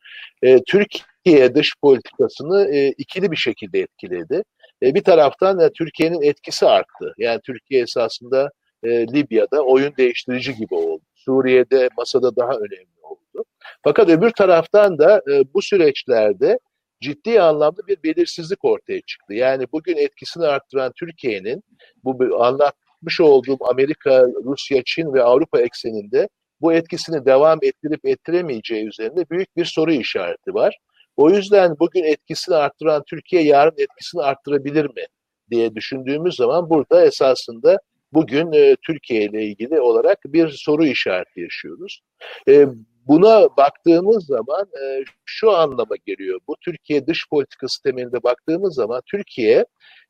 [0.67, 4.43] Türkiye dış politikasını ikili bir şekilde etkiledi.
[4.83, 7.15] Bir taraftan Türkiye'nin etkisi arttı.
[7.19, 8.51] Yani Türkiye esasında
[8.83, 11.03] e, Libya'da oyun değiştirici gibi oldu.
[11.15, 13.45] Suriye'de masada daha önemli oldu.
[13.85, 16.59] Fakat öbür taraftan da e, bu süreçlerde
[17.01, 19.35] ciddi anlamda bir belirsizlik ortaya çıktı.
[19.35, 21.63] Yani bugün etkisini arttıran Türkiye'nin
[22.05, 26.29] bu anlatmış olduğum Amerika, Rusya, Çin ve Avrupa ekseninde
[26.61, 30.79] bu etkisini devam ettirip ettiremeyeceği üzerinde büyük bir soru işareti var.
[31.17, 35.07] O yüzden bugün etkisini arttıran Türkiye yarın etkisini arttırabilir mi
[35.51, 37.79] diye düşündüğümüz zaman burada esasında
[38.13, 42.01] bugün e, Türkiye ile ilgili olarak bir soru işareti yaşıyoruz.
[42.49, 42.67] E,
[43.07, 46.41] buna baktığımız zaman e, şu anlama geliyor.
[46.49, 49.65] Bu Türkiye dış politikası temelinde baktığımız zaman Türkiye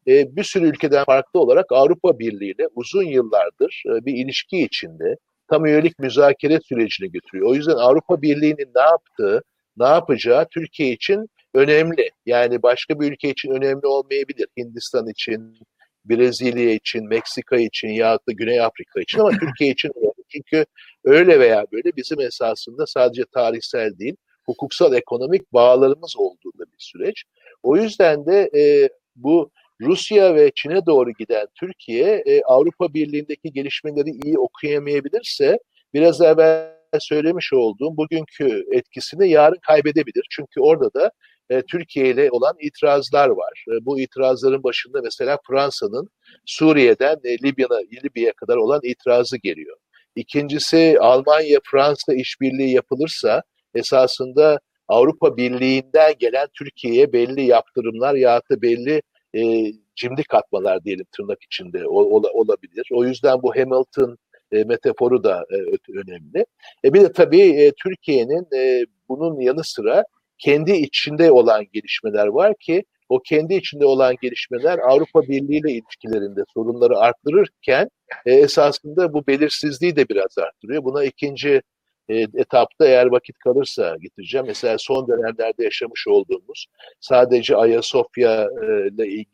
[0.07, 5.16] e, bir sürü ülkeden farklı olarak Avrupa Birliği ile uzun yıllardır e, bir ilişki içinde
[5.48, 7.48] tam üyelik müzakere sürecini götürüyor.
[7.48, 9.42] O yüzden Avrupa Birliği'nin ne yaptığı,
[9.76, 12.11] ne yapacağı Türkiye için önemli.
[12.26, 14.46] Yani başka bir ülke için önemli olmayabilir.
[14.57, 15.59] Hindistan için,
[16.05, 20.24] Brezilya için, Meksika için ya da Güney Afrika için ama Türkiye için önemli.
[20.28, 20.66] Çünkü
[21.05, 27.24] öyle veya böyle bizim esasında sadece tarihsel değil, hukuksal ekonomik bağlarımız olduğu bir süreç.
[27.62, 34.11] O yüzden de e, bu Rusya ve Çin'e doğru giden Türkiye e, Avrupa Birliği'ndeki gelişmeleri
[34.11, 35.59] iyi okuyamayabilirse
[35.94, 40.26] biraz evvel söylemiş olduğum bugünkü etkisini yarın kaybedebilir.
[40.30, 41.11] Çünkü orada da
[41.51, 43.64] e, Türkiye ile olan itirazlar var.
[43.68, 46.09] E, bu itirazların başında mesela Fransa'nın
[46.46, 49.76] Suriye'den e, Libya'ya Libya'ya kadar olan itirazı geliyor.
[50.16, 53.42] İkincisi Almanya-Fransa işbirliği yapılırsa
[53.74, 59.03] esasında Avrupa Birliği'nden gelen Türkiye'ye belli yaptırımlar ya da belli
[59.34, 62.88] e, cimri katmalar diyelim tırnak içinde ol, olabilir.
[62.92, 64.18] O yüzden bu Hamilton
[64.53, 65.57] e, metaforu da e,
[65.92, 66.46] önemli.
[66.84, 70.05] E, bir de tabii e, Türkiye'nin e, bunun yanı sıra
[70.41, 76.41] kendi içinde olan gelişmeler var ki o kendi içinde olan gelişmeler Avrupa Birliği ile ilişkilerinde
[76.55, 77.88] sorunları arttırırken
[78.26, 80.84] e, esasında bu belirsizliği de biraz arttırıyor.
[80.84, 81.62] Buna ikinci
[82.09, 84.47] e, etapta eğer vakit kalırsa getireceğim.
[84.47, 86.66] Mesela son dönemlerde yaşamış olduğumuz
[87.01, 89.24] sadece Ayasofya e, ile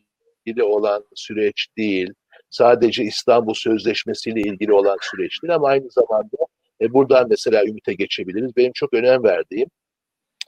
[0.46, 2.12] ilgili olan süreç değil,
[2.50, 6.36] sadece İstanbul Sözleşmesi ile ilgili olan süreç değil ama aynı zamanda
[6.80, 8.56] e, buradan mesela Ümit'e geçebiliriz.
[8.56, 9.68] Benim çok önem verdiğim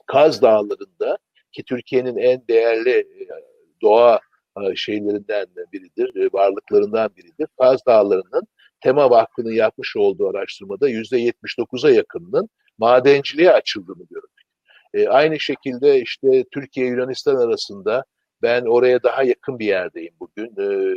[0.09, 1.17] Kaz Dağları'nda
[1.51, 3.27] ki Türkiye'nin en değerli e,
[3.81, 4.19] doğa
[4.61, 7.47] e, şeylerinden biridir, e, varlıklarından biridir.
[7.59, 8.47] Kaz Dağları'nın
[8.81, 14.41] Tema Vakfı'nın yapmış olduğu araştırmada %79'a yakınının madenciliğe açıldığını gördük.
[14.93, 18.03] E, aynı şekilde işte Türkiye Yunanistan arasında
[18.41, 20.53] ben oraya daha yakın bir yerdeyim bugün.
[20.57, 20.95] E,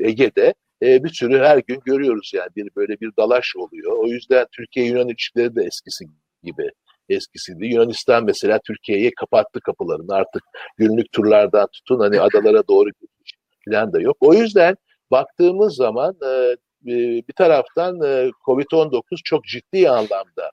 [0.00, 3.92] Ege'de e, bir sürü her gün görüyoruz yani bir böyle bir dalaş oluyor.
[3.92, 6.04] O yüzden Türkiye Yunan ilişkileri de eskisi
[6.42, 6.70] gibi
[7.08, 7.66] eskisiydi.
[7.66, 10.42] Yunanistan mesela Türkiye'ye kapattı kapılarını artık
[10.76, 13.32] günlük turlardan tutun hani adalara doğru gitmiş
[13.68, 14.16] falan da yok.
[14.20, 14.76] O yüzden
[15.10, 16.56] baktığımız zaman e,
[16.86, 16.96] e,
[17.28, 20.50] bir taraftan e, Covid-19 çok ciddi anlamda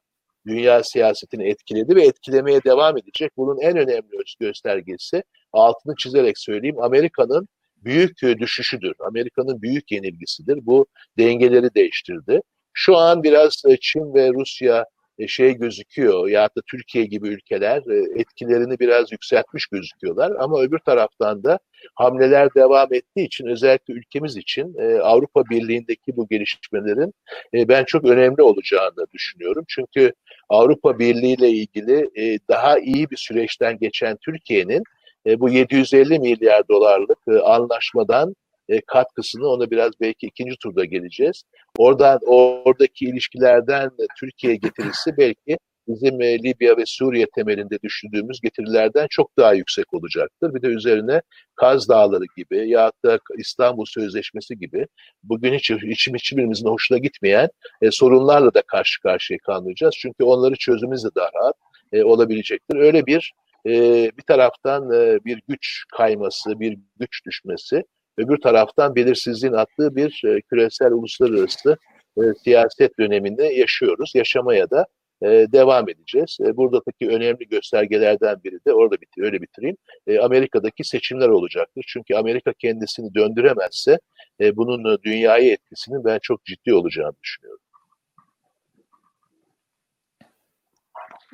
[0.48, 3.32] dünya siyasetini etkiledi ve etkilemeye devam edecek.
[3.38, 7.48] Bunun en önemli göstergesi altını çizerek söyleyeyim Amerika'nın
[7.78, 8.94] büyük düşüşüdür.
[9.08, 10.66] Amerika'nın büyük yenilgisidir.
[10.66, 10.86] Bu
[11.18, 12.42] dengeleri değiştirdi.
[12.74, 14.86] Şu an biraz Çin ve Rusya
[15.20, 20.80] e, şey gözüküyor ya da Türkiye gibi ülkeler e, etkilerini biraz yükseltmiş gözüküyorlar ama öbür
[20.80, 21.60] taraftan da
[21.96, 27.14] hamleler devam ettiği için özellikle ülkemiz için e, Avrupa Birliği'ndeki bu gelişmelerin
[27.54, 29.66] ben çok önemli olacağını düşünüyorum.
[29.68, 30.14] Çünkü
[30.50, 32.10] Avrupa Birliği ile ilgili
[32.50, 34.84] daha iyi bir süreçten geçen Türkiye'nin
[35.40, 38.36] bu 750 milyar dolarlık anlaşmadan
[38.70, 41.44] e, katkısını ona biraz belki ikinci turda geleceğiz.
[41.78, 45.58] Oradan oradaki ilişkilerden Türkiye getirisi belki
[45.88, 50.54] bizim e, Libya ve Suriye temelinde düşündüğümüz getirilerden çok daha yüksek olacaktır.
[50.54, 51.22] Bir de üzerine
[51.56, 54.88] Kaz Dağları gibi ya da İstanbul Sözleşmesi gibi
[55.24, 57.50] bugün hiç içim hiçbirimizin hoşuna gitmeyen
[57.82, 59.96] e, sorunlarla da karşı karşıya kalmayacağız.
[59.98, 61.56] Çünkü onları çözümümüz de daha rahat
[61.92, 62.76] e, olabilecektir.
[62.76, 63.34] Öyle bir
[63.66, 63.72] e,
[64.18, 67.84] bir taraftan e, bir güç kayması, bir güç düşmesi
[68.18, 71.78] öbür taraftan belirsizliğin attığı bir e, küresel uluslararası
[72.18, 74.12] e, siyaset döneminde yaşıyoruz.
[74.16, 74.86] Yaşamaya da
[75.22, 76.38] e, devam edeceğiz.
[76.46, 79.78] E, buradaki önemli göstergelerden biri de orada bitir, öyle bitireyim.
[80.08, 81.86] E, Amerika'daki seçimler olacaktır.
[81.88, 84.00] Çünkü Amerika kendisini döndüremezse
[84.42, 87.65] e, bunun dünyaya etkisinin ben çok ciddi olacağını düşünüyorum.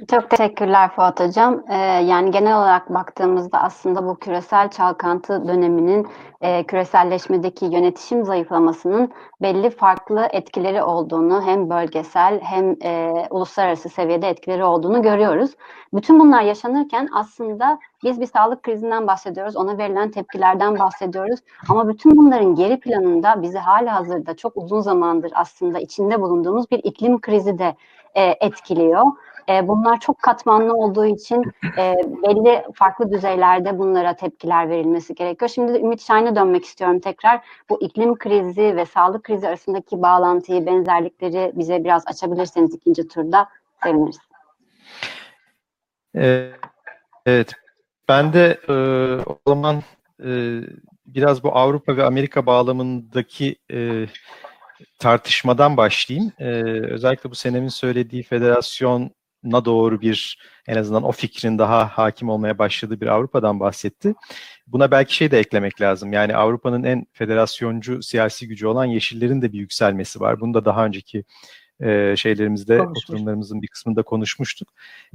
[0.09, 1.63] Çok teşekkürler Fuat Hocam.
[1.69, 6.07] Ee, yani genel olarak baktığımızda aslında bu küresel çalkantı döneminin
[6.41, 9.11] e, küreselleşmedeki yönetişim zayıflamasının
[9.41, 15.51] belli farklı etkileri olduğunu hem bölgesel hem e, uluslararası seviyede etkileri olduğunu görüyoruz.
[15.93, 21.39] Bütün bunlar yaşanırken aslında biz bir sağlık krizinden bahsediyoruz, ona verilen tepkilerden bahsediyoruz.
[21.69, 26.79] Ama bütün bunların geri planında bizi hala hazırda çok uzun zamandır aslında içinde bulunduğumuz bir
[26.83, 27.75] iklim krizi de
[28.15, 29.05] e, etkiliyor.
[29.49, 31.43] E, bunlar çok katmanlı olduğu için
[31.77, 35.49] e, belli farklı düzeylerde bunlara tepkiler verilmesi gerekiyor.
[35.49, 37.41] Şimdi de Ümit Şahin'e dönmek istiyorum tekrar.
[37.69, 43.47] Bu iklim krizi ve sağlık krizi arasındaki bağlantıyı, benzerlikleri bize biraz açabilirseniz ikinci turda
[43.83, 44.17] seviniriz.
[46.15, 46.51] Ee,
[47.25, 47.53] Evet,
[48.09, 48.73] ben de e,
[49.25, 49.83] o zaman
[50.23, 50.59] e,
[51.05, 54.05] biraz bu Avrupa ve Amerika bağlamındaki e,
[54.99, 56.31] tartışmadan başlayayım.
[56.39, 56.45] E,
[56.91, 58.23] özellikle bu senemin söylediği
[59.41, 60.37] federasyona doğru bir
[60.67, 64.13] en azından o fikrin daha hakim olmaya başladığı bir Avrupa'dan bahsetti.
[64.67, 66.13] Buna belki şey de eklemek lazım.
[66.13, 70.39] Yani Avrupa'nın en federasyoncu siyasi gücü olan Yeşillerin de bir yükselmesi var.
[70.39, 71.23] Bunu da daha önceki
[71.81, 73.03] e, şeylerimizde, Konuşmuş.
[73.03, 74.67] oturumlarımızın bir kısmında konuşmuştuk.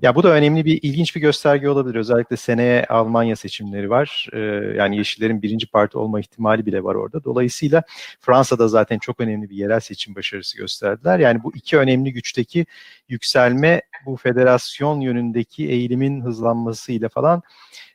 [0.02, 1.94] Ya bu da önemli bir, ilginç bir gösterge olabilir.
[1.94, 4.28] Özellikle seneye Almanya seçimleri var.
[4.32, 4.38] E,
[4.76, 7.24] yani Yeşillerin birinci parti olma ihtimali bile var orada.
[7.24, 7.82] Dolayısıyla
[8.20, 11.18] Fransa'da zaten çok önemli bir yerel seçim başarısı gösterdiler.
[11.18, 12.66] Yani bu iki önemli güçteki
[13.08, 17.42] yükselme bu federasyon yönündeki eğilimin hızlanmasıyla falan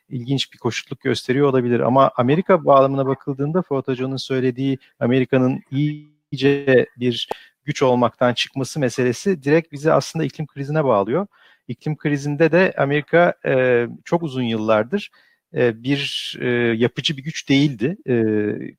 [0.08, 1.80] ilginç bir koşutluk gösteriyor olabilir.
[1.80, 7.28] Ama Amerika bağlamına bakıldığında Fuat Hoca'nın söylediği Amerika'nın iyice bir
[7.64, 11.26] güç olmaktan çıkması meselesi direkt bizi aslında iklim krizine bağlıyor.
[11.68, 15.10] İklim krizinde de Amerika e, çok uzun yıllardır
[15.54, 17.96] e, bir e, yapıcı bir güç değildi.
[18.08, 18.14] E,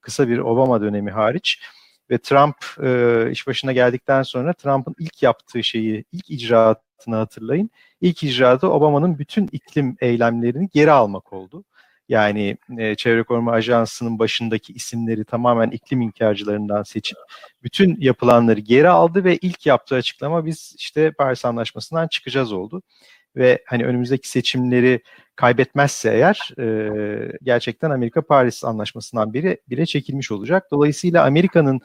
[0.02, 1.62] kısa bir Obama dönemi hariç.
[2.10, 6.30] Ve Trump e, iş başına geldikten sonra Trump'ın ilk yaptığı şeyi, ilk
[7.04, 7.70] icraatını hatırlayın.
[8.02, 11.64] İlk icraatı Obama'nın bütün iklim eylemlerini geri almak oldu.
[12.10, 17.18] Yani e, Çevre Koruma Ajansı'nın başındaki isimleri tamamen iklim inkarcılarından seçip
[17.64, 22.82] bütün yapılanları geri aldı ve ilk yaptığı açıklama biz işte Paris Anlaşması'ndan çıkacağız oldu.
[23.36, 25.02] Ve hani önümüzdeki seçimleri
[25.36, 30.68] kaybetmezse eğer e, gerçekten Amerika Paris Anlaşması'ndan biri bile çekilmiş olacak.
[30.72, 31.80] Dolayısıyla Amerika'nın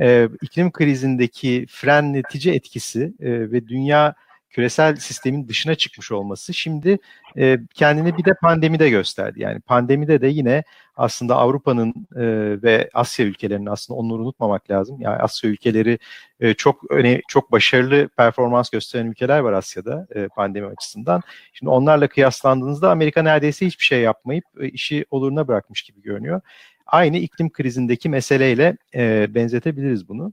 [0.00, 4.14] e, iklim krizindeki frenletici etkisi e, ve dünya
[4.50, 6.98] küresel sistemin dışına çıkmış olması şimdi
[7.38, 9.42] e, kendini bir de pandemide gösterdi.
[9.42, 10.64] Yani pandemide de yine
[10.96, 12.22] aslında Avrupa'nın e,
[12.62, 15.00] ve Asya ülkelerinin aslında onları unutmamak lazım.
[15.00, 15.98] Yani Asya ülkeleri
[16.40, 21.22] e, çok öne, çok başarılı performans gösteren ülkeler var Asya'da e, pandemi açısından.
[21.52, 26.40] Şimdi onlarla kıyaslandığınızda Amerika neredeyse hiçbir şey yapmayıp e, işi oluruna bırakmış gibi görünüyor.
[26.86, 30.32] Aynı iklim krizindeki meseleyle e, benzetebiliriz bunu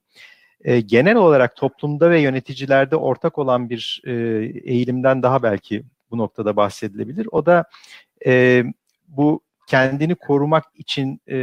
[0.64, 4.12] e, genel olarak toplumda ve yöneticilerde ortak olan bir e,
[4.64, 7.28] eğilimden daha belki bu noktada bahsedilebilir.
[7.32, 7.66] O da
[8.26, 8.64] e,
[9.08, 11.38] bu kendini korumak için e,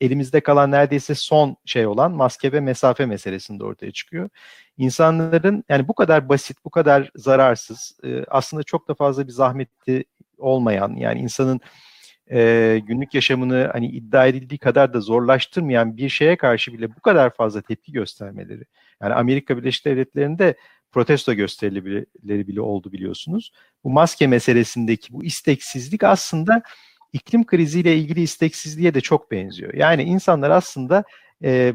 [0.00, 4.28] elimizde kalan neredeyse son şey olan maske ve mesafe meselesinde ortaya çıkıyor.
[4.78, 10.04] İnsanların yani bu kadar basit, bu kadar zararsız, e, aslında çok da fazla bir zahmeti
[10.38, 11.60] olmayan yani insanın
[12.32, 17.34] e, günlük yaşamını hani iddia edildiği kadar da zorlaştırmayan bir şeye karşı bile bu kadar
[17.34, 18.64] fazla tepki göstermeleri.
[19.02, 20.56] Yani Amerika Birleşik Devletleri'nde
[20.92, 23.52] protesto gösterileri bile oldu biliyorsunuz.
[23.84, 26.62] Bu maske meselesindeki bu isteksizlik aslında
[27.12, 29.74] iklim kriziyle ilgili isteksizliğe de çok benziyor.
[29.74, 31.04] Yani insanlar aslında
[31.44, 31.74] e,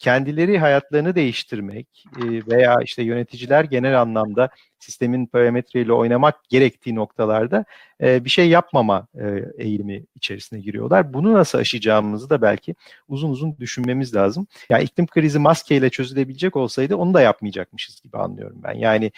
[0.00, 4.48] kendileri hayatlarını değiştirmek e, veya işte yöneticiler genel anlamda
[4.78, 7.64] sistemin parametreyle oynamak gerektiği noktalarda
[8.02, 11.12] e, bir şey yapmama e, eğilimi içerisine giriyorlar.
[11.14, 12.74] Bunu nasıl aşacağımızı da belki
[13.08, 14.46] uzun uzun düşünmemiz lazım.
[14.70, 18.74] Yani iklim krizi maskeyle çözülebilecek olsaydı onu da yapmayacakmışız gibi anlıyorum ben.
[18.74, 19.12] Yani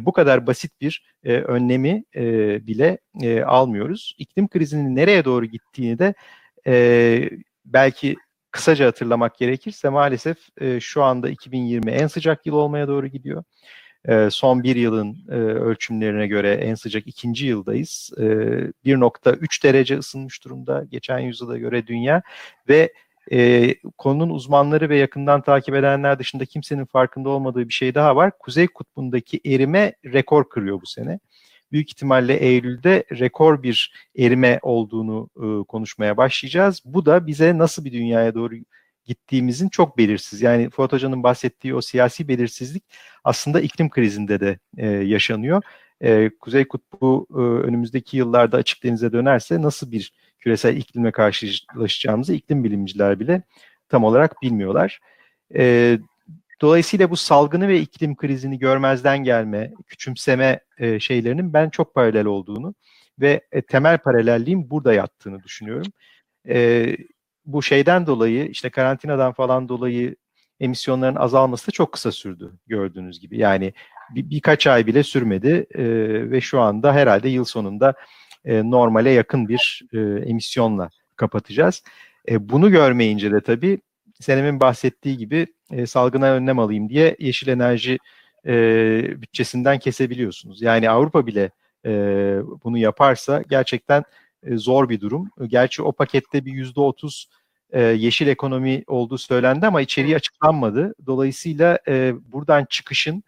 [0.00, 2.04] bu kadar basit bir önlemi
[2.66, 2.98] bile
[3.44, 4.14] almıyoruz.
[4.18, 6.14] İklim krizinin nereye doğru gittiğini de
[7.64, 8.16] belki
[8.54, 13.44] kısaca hatırlamak gerekirse maalesef e, şu anda 2020 en sıcak yıl olmaya doğru gidiyor.
[14.08, 18.10] E, son bir yılın e, ölçümlerine göre en sıcak ikinci yıldayız.
[18.18, 22.22] E, 1.3 derece ısınmış durumda geçen yüzyıla göre dünya
[22.68, 22.92] ve
[23.32, 28.38] e, konunun uzmanları ve yakından takip edenler dışında kimsenin farkında olmadığı bir şey daha var.
[28.38, 31.18] Kuzey kutbundaki erime rekor kırıyor bu sene
[31.72, 36.82] büyük ihtimalle Eylül'de rekor bir erime olduğunu e, konuşmaya başlayacağız.
[36.84, 38.54] Bu da bize nasıl bir dünyaya doğru
[39.04, 40.42] gittiğimizin çok belirsiz.
[40.42, 42.84] Yani Fuat Hoca'nın bahsettiği o siyasi belirsizlik
[43.24, 45.62] aslında iklim krizinde de e, yaşanıyor.
[46.00, 52.64] E, Kuzey Kutbu e, önümüzdeki yıllarda açık denize dönerse nasıl bir küresel iklimle karşılaşacağımızı iklim
[52.64, 53.42] bilimciler bile
[53.88, 55.00] tam olarak bilmiyorlar.
[55.56, 55.98] E,
[56.60, 62.74] Dolayısıyla bu salgını ve iklim krizini görmezden gelme, küçümseme e, şeylerinin ben çok paralel olduğunu
[63.20, 65.92] ve e, temel paralelliğin burada yattığını düşünüyorum.
[66.48, 66.86] E,
[67.46, 70.16] bu şeyden dolayı işte karantinadan falan dolayı
[70.60, 73.38] emisyonların azalması da çok kısa sürdü gördüğünüz gibi.
[73.38, 73.72] Yani
[74.14, 75.84] bir, birkaç ay bile sürmedi e,
[76.30, 77.94] ve şu anda herhalde yıl sonunda
[78.44, 81.82] e, normale yakın bir e, emisyonla kapatacağız.
[82.28, 83.80] E, bunu görmeyince de tabii
[84.24, 87.98] Senem'in bahsettiği gibi e, salgına önlem alayım diye yeşil enerji
[88.46, 88.52] e,
[89.22, 90.62] bütçesinden kesebiliyorsunuz.
[90.62, 91.50] Yani Avrupa bile
[91.86, 91.90] e,
[92.64, 94.04] bunu yaparsa gerçekten
[94.42, 95.30] e, zor bir durum.
[95.46, 97.28] Gerçi o pakette bir yüzde otuz
[97.70, 100.94] e, yeşil ekonomi olduğu söylendi ama içeriği açıklanmadı.
[101.06, 103.22] Dolayısıyla e, buradan çıkışın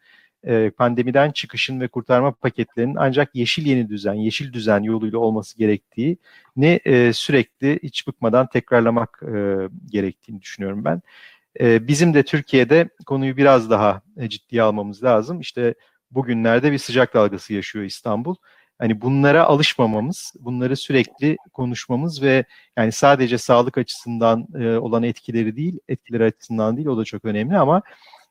[0.44, 6.80] e, pandemiden çıkışın ve kurtarma paketlerinin ancak yeşil yeni düzen, yeşil düzen yoluyla olması gerektiğini
[6.84, 9.56] e, sürekli hiç bıkmadan tekrarlamak e,
[9.90, 11.02] gerektiğini düşünüyorum ben.
[11.60, 15.40] E, bizim de Türkiye'de konuyu biraz daha e, ciddiye almamız lazım.
[15.40, 15.74] İşte
[16.10, 18.34] bugünlerde bir sıcak dalgası yaşıyor İstanbul.
[18.78, 22.44] Hani bunlara alışmamamız, bunları sürekli konuşmamız ve
[22.76, 24.46] yani sadece sağlık açısından
[24.80, 27.82] olan etkileri değil, etkileri açısından değil o da çok önemli ama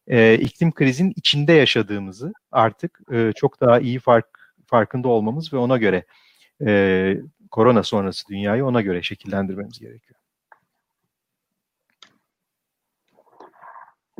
[0.08, 4.28] e, iklim krizin içinde yaşadığımızı artık e, çok daha iyi fark
[4.68, 6.06] farkında olmamız ve ona göre
[6.66, 7.18] e,
[7.52, 10.20] korona sonrası dünyayı ona göre şekillendirmemiz gerekiyor.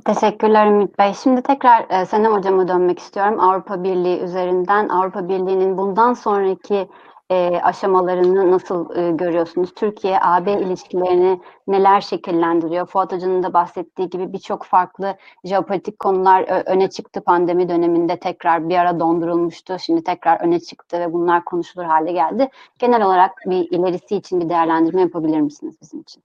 [0.06, 1.14] Teşekkürler Ümit Bey.
[1.24, 3.40] Şimdi tekrar e, Senem Hocam'a dönmek istiyorum.
[3.40, 6.88] Avrupa Birliği üzerinden Avrupa Birliği'nin bundan sonraki
[7.32, 9.74] e, aşamalarını nasıl e, görüyorsunuz?
[9.74, 12.86] Türkiye-AB ilişkilerini neler şekillendiriyor?
[12.86, 18.76] Fuat Hoca'nın da bahsettiği gibi birçok farklı jeopolitik konular öne çıktı pandemi döneminde tekrar bir
[18.76, 19.78] ara dondurulmuştu.
[19.80, 22.50] Şimdi tekrar öne çıktı ve bunlar konuşulur hale geldi.
[22.80, 26.24] Genel olarak bir ilerisi için bir değerlendirme yapabilir misiniz bizim için?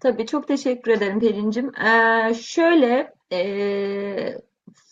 [0.00, 1.72] Tabii çok teşekkür ederim Pelin'cim.
[1.74, 3.38] Ee, şöyle e,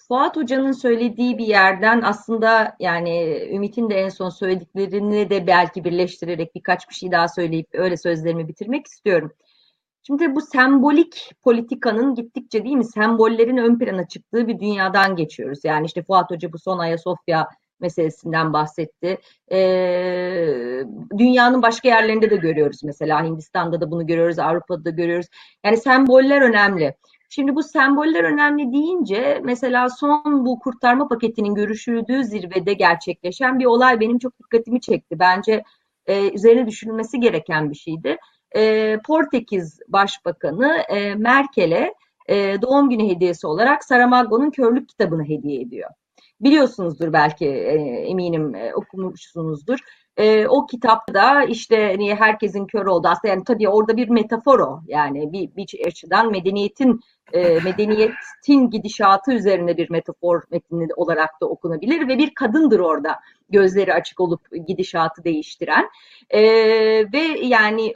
[0.09, 6.54] Fuat Hoca'nın söylediği bir yerden aslında yani Ümit'in de en son söylediklerini de belki birleştirerek
[6.54, 9.32] birkaç bir şey daha söyleyip öyle sözlerimi bitirmek istiyorum.
[10.06, 15.59] Şimdi bu sembolik politikanın gittikçe değil mi sembollerin ön plana çıktığı bir dünyadan geçiyoruz.
[15.64, 17.48] Yani işte Fuat Hoca bu son Ayasofya
[17.80, 19.18] meselesinden bahsetti.
[19.52, 20.84] Ee,
[21.18, 25.26] dünyanın başka yerlerinde de görüyoruz mesela Hindistan'da da bunu görüyoruz, Avrupa'da da görüyoruz.
[25.64, 26.94] Yani semboller önemli.
[27.29, 34.01] Şimdi bu semboller önemli deyince mesela son bu kurtarma paketinin görüşüldüğü zirvede gerçekleşen bir olay
[34.01, 35.18] benim çok dikkatimi çekti.
[35.18, 35.62] Bence
[36.07, 38.16] e, üzerine düşünülmesi gereken bir şeydi.
[38.57, 41.95] E, Portekiz Başbakanı e, Merkel'e
[42.29, 45.91] e, doğum günü hediyesi olarak Saramago'nun Körlük kitabını hediye ediyor.
[46.41, 47.74] Biliyorsunuzdur belki e,
[48.09, 49.79] eminim e, okumuşsunuzdur.
[50.19, 54.81] E, o kitapta işte niye herkesin kör oldu aslında yani tabii orada bir metafor o.
[54.87, 57.01] Yani bir, bir açıdan medeniyetin
[57.33, 63.19] e, medeniyetin gidişatı üzerine bir metafor metni olarak da okunabilir ve bir kadındır orada
[63.51, 65.89] gözleri açık olup gidişatı değiştiren.
[66.31, 66.43] E,
[67.12, 67.93] ve yani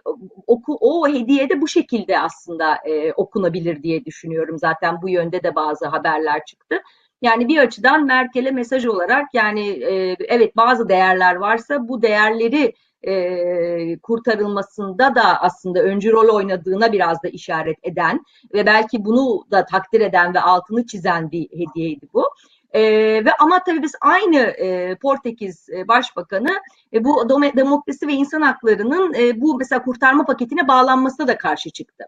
[0.46, 4.58] oku, o hediye de bu şekilde aslında e, okunabilir diye düşünüyorum.
[4.58, 6.82] Zaten bu yönde de bazı haberler çıktı.
[7.22, 13.98] Yani bir açıdan Merkel'e mesaj olarak yani e, evet bazı değerler varsa bu değerleri e,
[13.98, 20.00] kurtarılmasında da aslında öncü rol oynadığına biraz da işaret eden ve belki bunu da takdir
[20.00, 22.30] eden ve altını çizen bir hediyeydi bu.
[22.72, 22.82] E,
[23.24, 26.60] ve ama tabii biz aynı e, Portekiz e, Başbakanı
[26.92, 32.04] e, bu demokrasi ve insan haklarının e, bu mesela kurtarma paketine bağlanmasına da karşı çıktı.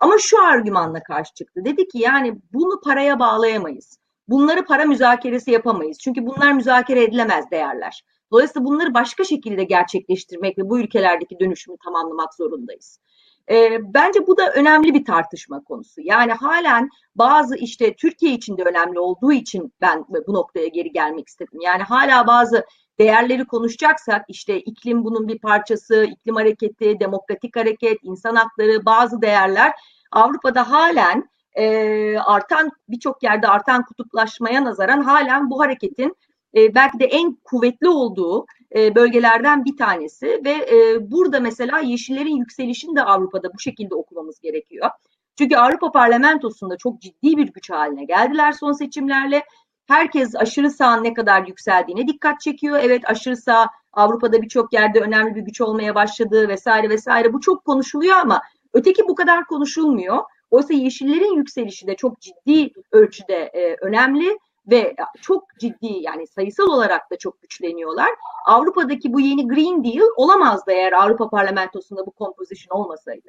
[0.00, 1.64] Ama şu argümanla karşı çıktı.
[1.64, 4.01] Dedi ki yani bunu paraya bağlayamayız.
[4.32, 5.98] Bunları para müzakeresi yapamayız.
[5.98, 8.04] Çünkü bunlar müzakere edilemez değerler.
[8.32, 13.00] Dolayısıyla bunları başka şekilde gerçekleştirmek ve bu ülkelerdeki dönüşümü tamamlamak zorundayız.
[13.50, 16.00] E, bence bu da önemli bir tartışma konusu.
[16.04, 21.28] Yani halen bazı işte Türkiye için de önemli olduğu için ben bu noktaya geri gelmek
[21.28, 21.58] istedim.
[21.62, 22.66] Yani hala bazı
[22.98, 29.72] değerleri konuşacaksak işte iklim bunun bir parçası, iklim hareketi, demokratik hareket, insan hakları, bazı değerler
[30.12, 36.16] Avrupa'da halen e, artan birçok yerde artan kutuplaşmaya nazaran halen bu hareketin
[36.56, 38.46] e, belki de en kuvvetli olduğu
[38.76, 44.40] e, bölgelerden bir tanesi ve e, burada mesela yeşillerin yükselişini de Avrupa'da bu şekilde okumamız
[44.40, 44.90] gerekiyor.
[45.38, 49.42] Çünkü Avrupa Parlamentosu'nda çok ciddi bir güç haline geldiler son seçimlerle.
[49.86, 52.78] Herkes aşırı sağın ne kadar yükseldiğine dikkat çekiyor.
[52.82, 57.32] Evet aşırı sağ Avrupa'da birçok yerde önemli bir güç olmaya başladı vesaire vesaire.
[57.32, 58.42] Bu çok konuşuluyor ama
[58.72, 60.18] öteki bu kadar konuşulmuyor.
[60.52, 64.38] Oysa yeşillerin yükselişi de çok ciddi ölçüde e, önemli
[64.70, 68.10] ve çok ciddi yani sayısal olarak da çok güçleniyorlar.
[68.46, 73.28] Avrupa'daki bu yeni Green Deal olamazdı eğer Avrupa Parlamentosu'nda bu kompozisyon olmasaydı.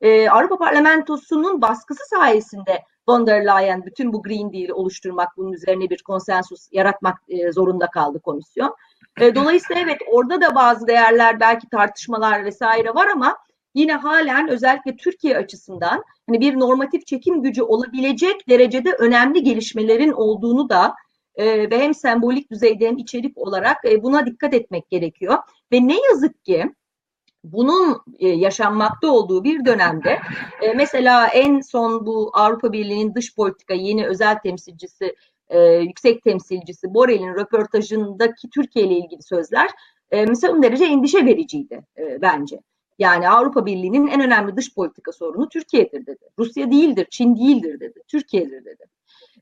[0.00, 5.90] Ee, Avrupa Parlamentosu'nun baskısı sayesinde von der Leyen bütün bu Green Deal'i oluşturmak, bunun üzerine
[5.90, 8.74] bir konsensus yaratmak e, zorunda kaldı komisyon.
[9.20, 13.36] E, dolayısıyla evet orada da bazı değerler belki tartışmalar vesaire var ama
[13.74, 20.68] yine halen özellikle Türkiye açısından hani bir normatif çekim gücü olabilecek derecede önemli gelişmelerin olduğunu
[20.68, 20.94] da
[21.34, 25.38] e, ve hem sembolik düzeyde hem içerik olarak e, buna dikkat etmek gerekiyor.
[25.72, 26.74] Ve ne yazık ki
[27.44, 30.18] bunun e, yaşanmakta olduğu bir dönemde
[30.62, 35.16] e, mesela en son bu Avrupa Birliği'nin dış politika yeni özel temsilcisi
[35.48, 39.70] e, yüksek temsilcisi Borrell'in röportajındaki Türkiye ile ilgili sözler
[40.10, 42.60] e, mesela derece endişe vericiydi e, bence.
[43.00, 46.28] Yani Avrupa Birliği'nin en önemli dış politika sorunu Türkiye'dir dedi.
[46.38, 48.02] Rusya değildir, Çin değildir dedi.
[48.08, 48.84] Türkiye'dir dedi.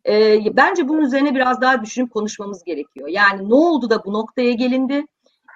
[0.07, 3.09] E, bence bunun üzerine biraz daha düşünüp konuşmamız gerekiyor.
[3.09, 5.07] Yani ne oldu da bu noktaya gelindi?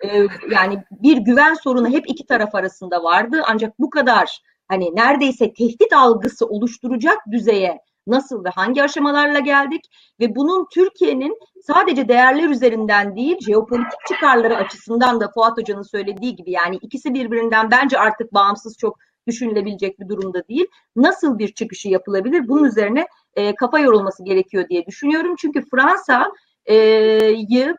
[0.05, 5.53] E, yani bir güven sorunu hep iki taraf arasında vardı ancak bu kadar hani neredeyse
[5.53, 9.85] tehdit algısı oluşturacak düzeye nasıl ve hangi aşamalarla geldik
[10.21, 16.51] ve bunun Türkiye'nin sadece değerler üzerinden değil jeopolitik çıkarları açısından da Fuat Hoca'nın söylediği gibi
[16.51, 20.67] yani ikisi birbirinden bence artık bağımsız çok düşünülebilecek bir durumda değil.
[20.97, 22.49] Nasıl bir çıkışı yapılabilir?
[22.49, 25.35] Bunun üzerine e, kafa yorulması gerekiyor diye düşünüyorum.
[25.39, 26.33] Çünkü Fransa
[26.71, 26.77] e,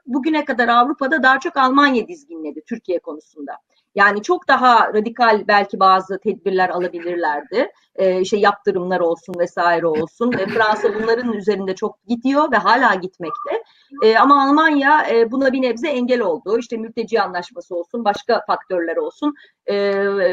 [0.06, 3.54] bugüne kadar Avrupa'da daha çok Almanya dizginledi Türkiye konusunda.
[3.96, 7.72] Yani çok daha radikal belki bazı tedbirler alabilirlerdi.
[7.96, 10.32] E, işte yaptırımlar olsun vesaire olsun.
[10.32, 13.64] E, Fransa bunların üzerinde çok gidiyor ve hala gitmekte.
[14.04, 16.60] E, ama Almanya e, buna bir nebze engel oldu.
[16.60, 19.36] İşte mülteci anlaşması olsun, başka faktörler olsun.
[19.66, 19.76] E,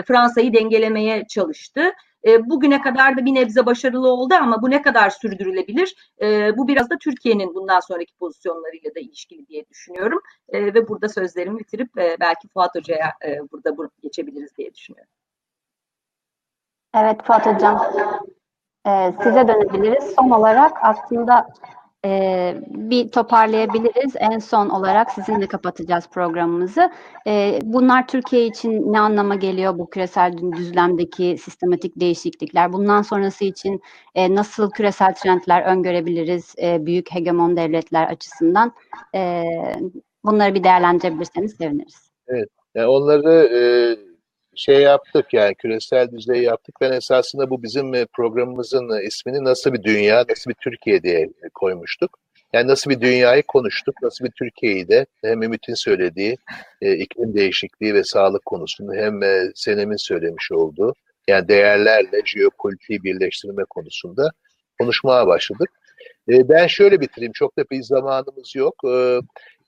[0.03, 1.83] Fransa'yı dengelemeye çalıştı.
[2.27, 6.13] E, bugüne kadar da bir nebze başarılı oldu ama bu ne kadar sürdürülebilir?
[6.23, 10.21] E, bu biraz da Türkiye'nin bundan sonraki pozisyonlarıyla da ilişkili diye düşünüyorum.
[10.49, 15.13] E, ve burada sözlerimi bitirip e, belki Fuat Hoca'ya e, burada geçebiliriz diye düşünüyorum.
[16.95, 17.93] Evet Fuat Hocam,
[18.87, 20.15] e, size dönebiliriz.
[20.19, 21.49] Son olarak aslında
[22.05, 24.15] e, bir toparlayabiliriz.
[24.17, 26.91] En son olarak sizinle kapatacağız programımızı.
[27.27, 32.73] E, bunlar Türkiye için ne anlama geliyor bu küresel düzlemdeki sistematik değişiklikler?
[32.73, 33.81] Bundan sonrası için
[34.15, 38.73] e, nasıl küresel trendler öngörebiliriz e, büyük hegemon devletler açısından?
[39.15, 39.45] E,
[40.25, 42.11] bunları bir değerlendirebilirseniz seviniriz.
[42.29, 43.61] Evet, yani onları e,
[44.57, 46.75] şey yaptık yani küresel düzey yaptık.
[46.81, 51.21] Ben esasında bu bizim e, programımızın e, ismini nasıl bir dünya, nasıl bir Türkiye diye
[51.21, 52.19] e, koymuştuk.
[52.53, 56.37] Yani nasıl bir dünyayı konuştuk, nasıl bir Türkiye'yi de hem Ümit'in söylediği
[56.83, 60.95] e, iklim değişikliği ve sağlık konusunda hem e, Senem'in söylemiş olduğu
[61.29, 64.31] yani değerlerle jeopolitiği birleştirme konusunda
[64.81, 65.71] konuşmaya başladık.
[66.29, 68.75] E, ben şöyle bitireyim, çok da bir zamanımız yok.
[68.85, 69.21] E,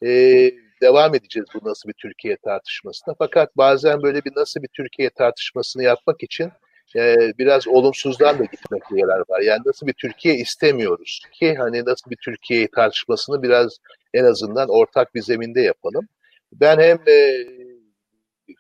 [0.09, 0.51] e,
[0.83, 3.15] devam edeceğiz bu nasıl bir Türkiye tartışmasına.
[3.19, 6.53] Fakat bazen böyle bir nasıl bir Türkiye tartışmasını yapmak için
[6.97, 9.41] e, biraz olumsuzdan da gitmekte yarar var.
[9.41, 13.79] Yani nasıl bir Türkiye istemiyoruz ki hani nasıl bir Türkiye tartışmasını biraz
[14.15, 16.09] en azından ortak bir zeminde yapalım.
[16.53, 17.47] Ben hem e,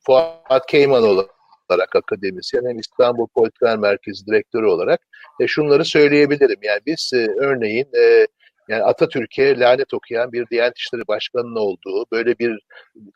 [0.06, 5.00] Fuat Keyman olarak akademisyen hem İstanbul Politikalar Merkezi Direktörü olarak
[5.40, 6.58] e, şunları söyleyebilirim.
[6.62, 8.26] Yani biz e, örneğin e,
[8.68, 12.58] yani Atatürk'e lanet okuyan bir Diyanet İşleri Başkanı'nın olduğu, böyle bir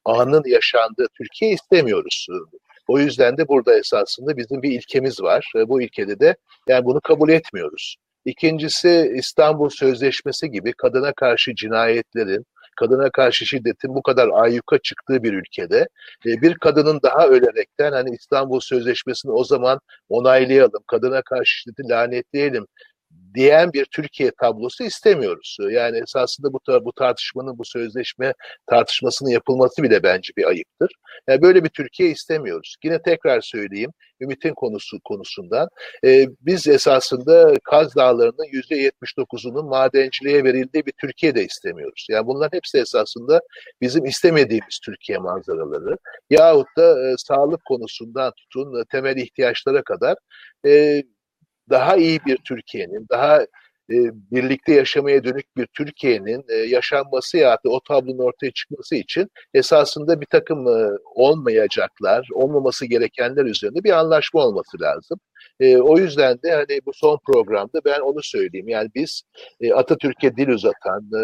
[0.05, 2.27] anın yaşandığı Türkiye istemiyoruz.
[2.89, 5.53] O yüzden de burada esasında bizim bir ilkemiz var.
[5.69, 6.37] Bu ilkede de
[6.69, 7.97] yani bunu kabul etmiyoruz.
[8.25, 15.33] İkincisi İstanbul Sözleşmesi gibi kadına karşı cinayetlerin, kadına karşı şiddetin bu kadar ayyuka çıktığı bir
[15.33, 15.89] ülkede
[16.27, 22.67] e, bir kadının daha ölerekten hani İstanbul Sözleşmesi'ni o zaman onaylayalım, kadına karşı şiddeti lanetleyelim
[23.37, 25.57] diyen bir Türkiye tablosu istemiyoruz.
[25.71, 28.33] Yani esasında bu, bu tartışmanın, bu sözleşme
[28.67, 30.91] tartışmasının yapılması bile bence bir ayıptır.
[31.29, 32.77] Yani böyle bir Türkiye istemiyoruz.
[32.85, 35.69] Yine tekrar söyleyeyim, Ümit'in konusu konusundan.
[36.05, 42.07] E, biz esasında Kaz Dağları'nın %79'unun madenciliğe verildiği bir Türkiye de istemiyoruz.
[42.11, 43.41] Yani bunların hepsi esasında
[43.81, 45.97] bizim istemediğimiz Türkiye manzaraları.
[46.31, 50.17] Yahut da e, sağlık konusundan tutun temel ihtiyaçlara kadar
[50.67, 51.03] e,
[51.71, 53.43] daha iyi bir Türkiye'nin, daha
[53.91, 53.97] e,
[54.31, 60.21] birlikte yaşamaya dönük bir Türkiye'nin e, yaşanması ya da o tablonun ortaya çıkması için esasında
[60.21, 65.21] bir takım e, olmayacaklar, olmaması gerekenler üzerinde bir anlaşma olması lazım.
[65.61, 68.69] E, o yüzden de hani bu son programda ben onu söyleyeyim.
[68.69, 69.23] Yani biz
[69.61, 71.21] e, Atatürk'e dil uzatan, e,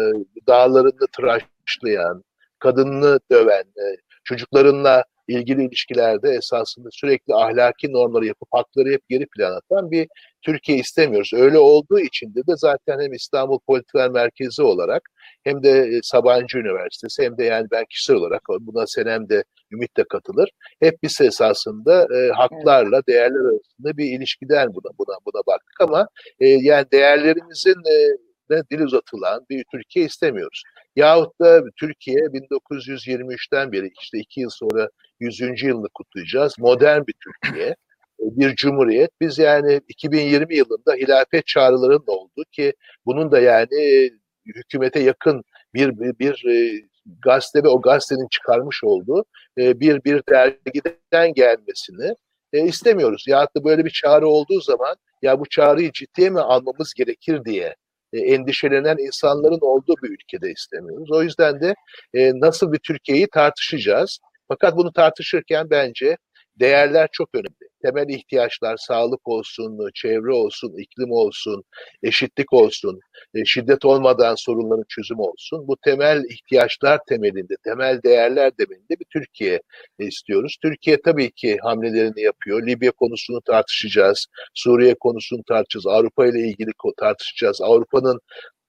[0.47, 2.23] dağlarını tıraşlayan,
[2.59, 3.85] kadınını döven, e,
[4.23, 10.07] çocuklarınla ilgili ilişkilerde esasında sürekli ahlaki normları yapıp hakları hep geri plan atan bir
[10.41, 11.31] Türkiye istemiyoruz.
[11.33, 15.01] Öyle olduğu için de, zaten hem İstanbul Politikalar Merkezi olarak
[15.43, 19.97] hem de e, Sabancı Üniversitesi hem de yani ben kişisel olarak buna Senem de Ümit
[19.97, 20.49] de katılır.
[20.79, 26.07] Hep biz esasında e, haklarla değerler arasında bir ilişkiden buna buna buna baktık ama
[26.39, 28.17] e, yani değerlerimizin e,
[28.49, 30.63] de dil uzatılan bir Türkiye istemiyoruz.
[30.95, 34.89] Yahut da Türkiye 1923'ten beri işte iki yıl sonra
[35.19, 35.63] 100.
[35.63, 36.59] yılını kutlayacağız.
[36.59, 37.75] Modern bir Türkiye, e,
[38.19, 39.11] bir cumhuriyet.
[39.21, 42.73] Biz yani 2020 yılında hilafet çağrılarının oldu ki
[43.05, 44.09] bunun da yani e,
[44.45, 46.83] hükümete yakın bir bir, bir e,
[47.23, 49.25] gazete ve o gazetenin çıkarmış olduğu
[49.57, 52.15] bir bir dergiden gelmesini
[52.53, 53.25] istemiyoruz.
[53.27, 57.75] Ya da böyle bir çağrı olduğu zaman ya bu çağrıyı ciddiye mi almamız gerekir diye
[58.13, 61.11] endişelenen insanların olduğu bir ülkede istemiyoruz.
[61.11, 61.75] O yüzden de
[62.15, 64.19] nasıl bir Türkiye'yi tartışacağız.
[64.47, 66.17] Fakat bunu tartışırken bence
[66.59, 67.69] değerler çok önemli.
[67.81, 71.63] Temel ihtiyaçlar sağlık olsun, çevre olsun, iklim olsun,
[72.03, 72.99] eşitlik olsun,
[73.35, 75.67] e, şiddet olmadan sorunların çözümü olsun.
[75.67, 79.61] Bu temel ihtiyaçlar temelinde, temel değerler temelinde bir Türkiye
[79.99, 80.57] istiyoruz.
[80.61, 82.67] Türkiye tabii ki hamlelerini yapıyor.
[82.67, 87.61] Libya konusunu tartışacağız, Suriye konusunu tartışacağız, Avrupa ile ilgili tartışacağız.
[87.61, 88.19] Avrupa'nın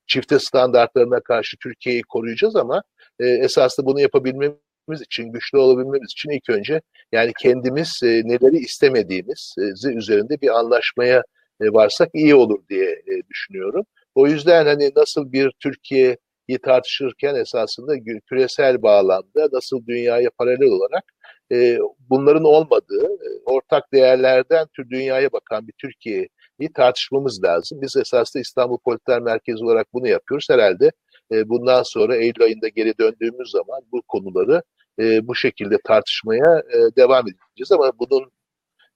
[0.07, 2.82] çifte standartlarına karşı Türkiye'yi koruyacağız ama
[3.20, 4.63] e, esasında bunu yapabilmemiz
[5.01, 6.80] için, güçlü olabilmemiz için ilk önce
[7.12, 11.22] yani kendimiz e, neleri istemediğimiz e, üzerinde bir anlaşmaya
[11.61, 13.85] e, varsak iyi olur diye e, düşünüyorum.
[14.14, 17.95] O yüzden hani nasıl bir Türkiye'yi tartışırken esasında
[18.26, 21.05] küresel bağlamda nasıl dünyaya paralel olarak
[21.53, 21.78] e,
[22.11, 26.28] bunların olmadığı, e, ortak değerlerden tür dünyaya bakan bir Türkiye
[26.74, 27.82] tartışmamız lazım.
[27.82, 30.47] Biz esasında İstanbul Politiler Merkezi olarak bunu yapıyoruz.
[30.51, 30.91] Herhalde
[31.32, 34.62] e, bundan sonra Eylül ayında geri döndüğümüz zaman bu konuları
[35.01, 37.72] e, bu şekilde tartışmaya e, devam edeceğiz.
[37.72, 38.30] Ama bunun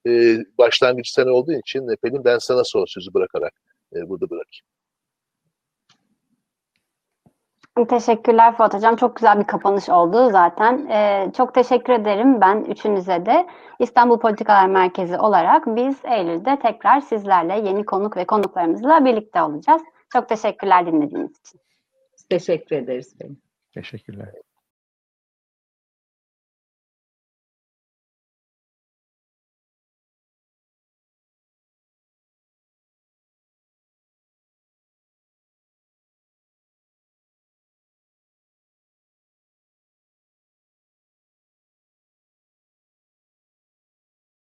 [0.07, 3.53] e, başlangıç sene olduğu için Pelin ben sana son sözü bırakarak
[3.97, 4.65] e, burada bırakayım.
[7.89, 8.97] Teşekkürler Fuat Hocam.
[8.97, 10.87] Çok güzel bir kapanış oldu zaten.
[10.87, 13.47] Ee, çok teşekkür ederim ben üçünüze de.
[13.79, 19.83] İstanbul Politikalar Merkezi olarak biz Eylül'de tekrar sizlerle yeni konuk ve konuklarımızla birlikte olacağız.
[20.13, 21.61] Çok teşekkürler dinlediğiniz için.
[22.31, 23.17] Teşekkür ederiz.
[23.75, 24.29] Teşekkürler.